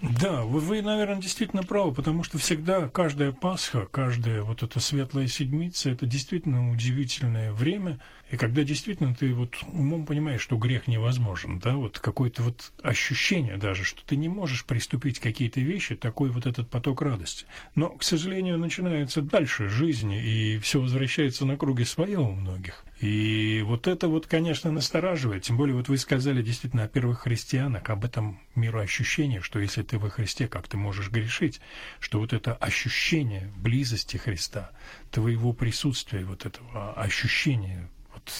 Да, 0.02 0.42
вы, 0.42 0.60
вы, 0.60 0.80
наверное, 0.82 1.20
действительно 1.20 1.64
правы, 1.64 1.92
потому 1.92 2.22
что 2.22 2.38
всегда 2.38 2.88
каждая 2.88 3.32
Пасха, 3.32 3.86
каждая 3.86 4.42
вот 4.42 4.62
эта 4.62 4.78
светлая 4.78 5.26
седмица, 5.26 5.90
это 5.90 6.06
действительно 6.06 6.70
удивительное 6.70 7.52
время, 7.52 7.98
и 8.30 8.36
когда 8.36 8.62
действительно 8.62 9.14
ты 9.14 9.34
вот 9.34 9.56
умом 9.66 10.06
понимаешь, 10.06 10.40
что 10.40 10.56
грех 10.56 10.86
невозможен, 10.86 11.58
да, 11.58 11.74
вот 11.74 11.98
какое-то 11.98 12.42
вот 12.44 12.72
ощущение 12.82 13.56
даже, 13.56 13.84
что 13.84 14.04
ты 14.04 14.16
не 14.16 14.28
можешь 14.28 14.64
приступить 14.64 15.18
к 15.18 15.22
какие-то 15.22 15.60
вещи, 15.60 15.96
такой 15.96 16.30
вот 16.30 16.46
этот 16.46 16.70
поток 16.70 17.02
радости. 17.02 17.46
Но, 17.74 17.90
к 17.90 18.04
сожалению, 18.04 18.58
начинается 18.58 19.20
дальше 19.20 19.68
жизни, 19.68 20.22
и 20.22 20.58
все 20.58 20.80
возвращается 20.80 21.44
на 21.44 21.56
круги 21.56 21.84
своя 21.84 22.20
у 22.20 22.30
многих. 22.30 22.84
И 23.00 23.62
вот 23.64 23.86
это 23.86 24.08
вот, 24.08 24.26
конечно, 24.26 24.72
настораживает. 24.72 25.44
Тем 25.44 25.56
более, 25.56 25.76
вот 25.76 25.88
вы 25.88 25.98
сказали 25.98 26.42
действительно 26.42 26.84
о 26.84 26.88
первых 26.88 27.20
христианах, 27.20 27.88
об 27.90 28.04
этом 28.04 28.40
мироощущении, 28.56 29.38
что 29.38 29.60
если 29.60 29.82
ты 29.82 29.98
во 29.98 30.10
Христе, 30.10 30.48
как 30.48 30.66
ты 30.66 30.76
можешь 30.76 31.10
грешить, 31.10 31.60
что 32.00 32.18
вот 32.18 32.32
это 32.32 32.54
ощущение 32.54 33.52
близости 33.56 34.16
Христа, 34.16 34.72
твоего 35.12 35.52
присутствия, 35.52 36.24
вот 36.24 36.44
этого 36.44 36.92
ощущения 36.94 37.88
вот 38.12 38.32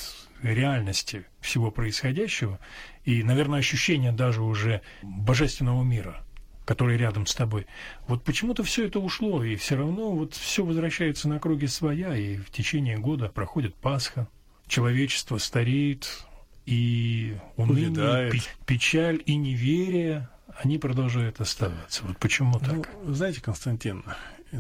реальности 0.42 1.24
всего 1.40 1.70
происходящего 1.70 2.58
и, 3.04 3.22
наверное, 3.22 3.60
ощущение 3.60 4.10
даже 4.10 4.42
уже 4.42 4.82
божественного 5.02 5.84
мира, 5.84 6.24
который 6.64 6.96
рядом 6.96 7.26
с 7.26 7.34
тобой. 7.34 7.66
Вот 8.08 8.24
почему-то 8.24 8.64
все 8.64 8.86
это 8.86 8.98
ушло, 8.98 9.44
и 9.44 9.54
все 9.54 9.76
равно 9.76 10.10
вот 10.10 10.34
все 10.34 10.64
возвращается 10.64 11.28
на 11.28 11.38
круги 11.38 11.68
своя, 11.68 12.16
и 12.16 12.36
в 12.36 12.50
течение 12.50 12.98
года 12.98 13.28
проходит 13.28 13.76
Пасха, 13.76 14.28
человечество 14.68 15.38
стареет, 15.38 16.24
и 16.66 17.36
уныние, 17.56 18.30
пи- 18.30 18.42
печаль 18.66 19.22
и 19.24 19.36
неверие, 19.36 20.28
они 20.62 20.78
продолжают 20.78 21.40
оставаться. 21.40 22.04
Вот 22.04 22.18
почему 22.18 22.60
ну, 22.60 22.82
так? 22.82 22.90
Знаете, 23.06 23.40
Константин, 23.40 24.04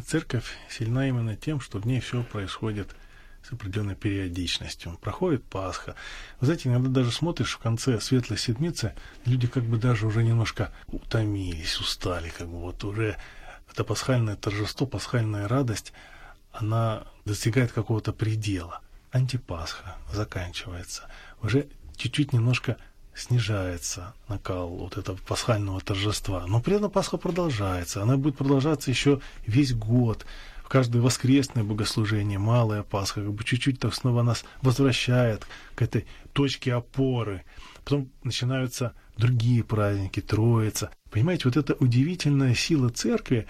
церковь 0.06 0.56
сильна 0.70 1.08
именно 1.08 1.36
тем, 1.36 1.60
что 1.60 1.78
в 1.78 1.86
ней 1.86 2.00
все 2.00 2.22
происходит 2.22 2.96
с 3.42 3.52
определенной 3.52 3.94
периодичностью. 3.94 4.98
Проходит 5.00 5.44
Пасха. 5.44 5.94
Вы 6.40 6.46
знаете, 6.46 6.68
иногда 6.68 6.88
даже 6.88 7.12
смотришь 7.12 7.54
в 7.54 7.58
конце 7.58 8.00
Светлой 8.00 8.38
Седмицы, 8.38 8.94
люди 9.26 9.46
как 9.46 9.64
бы 9.64 9.76
даже 9.76 10.06
уже 10.06 10.22
немножко 10.22 10.72
утомились, 10.86 11.78
устали, 11.78 12.30
как 12.30 12.48
бы 12.48 12.58
вот 12.58 12.84
уже 12.84 13.16
это 13.70 13.84
пасхальное 13.84 14.36
торжество, 14.36 14.86
пасхальная 14.86 15.46
радость, 15.46 15.92
она 16.52 17.04
достигает 17.24 17.72
какого-то 17.72 18.12
предела. 18.12 18.80
Антипасха 19.10 19.96
заканчивается. 20.12 21.08
Уже 21.42 21.68
чуть-чуть 21.96 22.32
немножко 22.32 22.76
снижается 23.14 24.14
накал 24.28 24.68
вот 24.68 24.96
этого 24.96 25.16
пасхального 25.16 25.80
торжества. 25.80 26.46
Но 26.46 26.60
при 26.60 26.76
этом 26.76 26.90
Пасха 26.90 27.16
продолжается. 27.16 28.02
Она 28.02 28.16
будет 28.16 28.36
продолжаться 28.36 28.90
еще 28.90 29.20
весь 29.46 29.74
год 29.74 30.24
каждое 30.68 31.00
воскресное 31.00 31.64
богослужение, 31.64 32.38
малая 32.38 32.82
Пасха, 32.82 33.22
как 33.22 33.32
бы 33.32 33.42
чуть-чуть 33.42 33.80
так 33.80 33.94
снова 33.94 34.22
нас 34.22 34.44
возвращает 34.62 35.46
к 35.74 35.82
этой 35.82 36.06
точке 36.32 36.74
опоры. 36.74 37.44
Потом 37.84 38.10
начинаются 38.22 38.92
другие 39.16 39.64
праздники, 39.64 40.20
Троица. 40.20 40.90
Понимаете, 41.10 41.44
вот 41.46 41.56
эта 41.56 41.74
удивительная 41.74 42.54
сила 42.54 42.90
церкви 42.90 43.46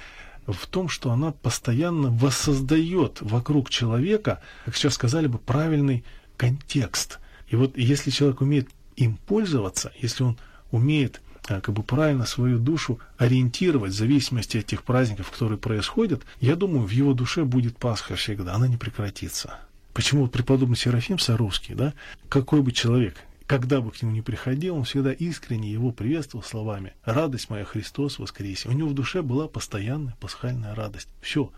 в 0.53 0.67
том, 0.67 0.89
что 0.89 1.11
она 1.11 1.33
постоянно 1.33 2.11
воссоздает 2.11 3.19
вокруг 3.21 3.71
человека, 3.71 4.41
как 4.65 4.77
сейчас 4.77 4.95
сказали 4.95 5.27
бы, 5.27 5.39
правильный 5.39 6.05
контекст. 6.37 7.19
И 7.49 7.57
вот 7.57 7.77
если 7.77 8.11
человек 8.11 8.41
умеет 8.41 8.69
им 8.97 9.17
пользоваться, 9.17 9.93
если 9.99 10.25
он 10.25 10.39
умеет 10.71 11.21
а, 11.49 11.61
как 11.61 11.75
бы 11.75 11.83
правильно 11.83 12.27
свою 12.27 12.59
душу 12.59 12.99
ориентировать 13.17 13.93
в 13.93 13.97
зависимости 13.97 14.59
от 14.59 14.67
тех 14.67 14.83
праздников, 14.83 15.31
которые 15.31 15.59
происходят, 15.59 16.23
я 16.41 16.57
думаю, 16.57 16.87
в 16.87 16.91
его 16.91 17.15
душе 17.15 17.45
будет 17.45 17.79
Пасха 17.79 18.17
всегда, 18.17 18.55
она 18.55 18.69
не 18.69 18.77
прекратится. 18.77 19.59
Почему 19.93 20.29
преподобный 20.29 20.77
Серафим 20.77 21.19
Саровский, 21.19 21.75
да, 21.75 21.95
какой 22.29 22.63
бы 22.63 22.73
человек, 22.73 23.17
когда 23.49 23.81
бы 23.81 23.91
к 23.91 24.03
нему 24.03 24.13
ни 24.13 24.21
приходил, 24.21 24.77
он 24.77 24.85
всегда 24.85 25.11
искренне 25.11 25.73
его 25.73 25.91
приветствовал 25.91 26.45
словами 26.45 26.93
«Радость 27.05 27.49
моя, 27.49 27.65
Христос 27.65 28.19
воскресе». 28.19 28.69
У 28.69 28.73
него 28.73 28.91
в 28.91 28.95
душе 28.95 29.23
была 29.23 29.49
постоянная 29.49 30.15
пасхальная 30.21 30.75
радость. 30.75 31.09
Все, 31.23 31.51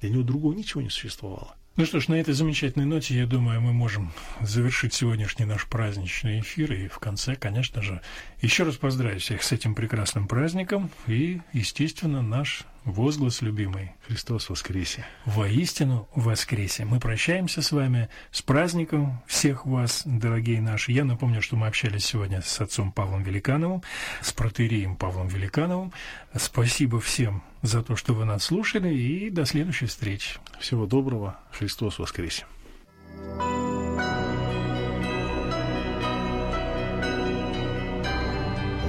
для 0.00 0.10
него 0.10 0.24
другого 0.24 0.54
ничего 0.54 0.82
не 0.82 0.90
существовало. 0.90 1.54
Ну 1.76 1.84
что 1.84 2.00
ж, 2.00 2.08
на 2.08 2.14
этой 2.14 2.34
замечательной 2.34 2.84
ноте, 2.84 3.16
я 3.16 3.26
думаю, 3.26 3.60
мы 3.60 3.72
можем 3.72 4.12
завершить 4.40 4.92
сегодняшний 4.92 5.44
наш 5.44 5.66
праздничный 5.66 6.40
эфир. 6.40 6.72
И 6.72 6.88
в 6.88 6.98
конце, 6.98 7.36
конечно 7.36 7.80
же, 7.80 8.00
еще 8.42 8.64
раз 8.64 8.76
поздравить 8.76 9.22
всех 9.22 9.44
с 9.44 9.52
этим 9.52 9.76
прекрасным 9.76 10.26
праздником. 10.26 10.90
И, 11.06 11.42
естественно, 11.52 12.22
наш 12.22 12.64
возглас 12.86 13.42
любимый. 13.42 13.92
Христос 14.06 14.48
воскресе. 14.48 15.04
Воистину 15.26 16.08
воскресе. 16.14 16.84
Мы 16.84 17.00
прощаемся 17.00 17.60
с 17.60 17.72
вами 17.72 18.08
с 18.30 18.40
праздником 18.40 19.20
всех 19.26 19.66
вас, 19.66 20.02
дорогие 20.06 20.60
наши. 20.62 20.92
Я 20.92 21.04
напомню, 21.04 21.42
что 21.42 21.56
мы 21.56 21.66
общались 21.66 22.06
сегодня 22.06 22.40
с 22.40 22.60
отцом 22.60 22.92
Павлом 22.92 23.22
Великановым, 23.24 23.82
с 24.22 24.32
протерием 24.32 24.96
Павлом 24.96 25.26
Великановым. 25.26 25.92
Спасибо 26.34 27.00
всем 27.00 27.42
за 27.60 27.82
то, 27.82 27.96
что 27.96 28.14
вы 28.14 28.24
нас 28.24 28.44
слушали, 28.44 28.94
и 28.94 29.30
до 29.30 29.44
следующей 29.44 29.86
встречи. 29.86 30.38
Всего 30.60 30.86
доброго. 30.86 31.38
Христос 31.50 31.98
воскресе. 31.98 32.46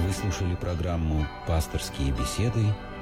Вы 0.06 0.12
слушали 0.12 0.54
программу 0.54 1.26
«Пасторские 1.46 2.12
беседы» 2.12 2.64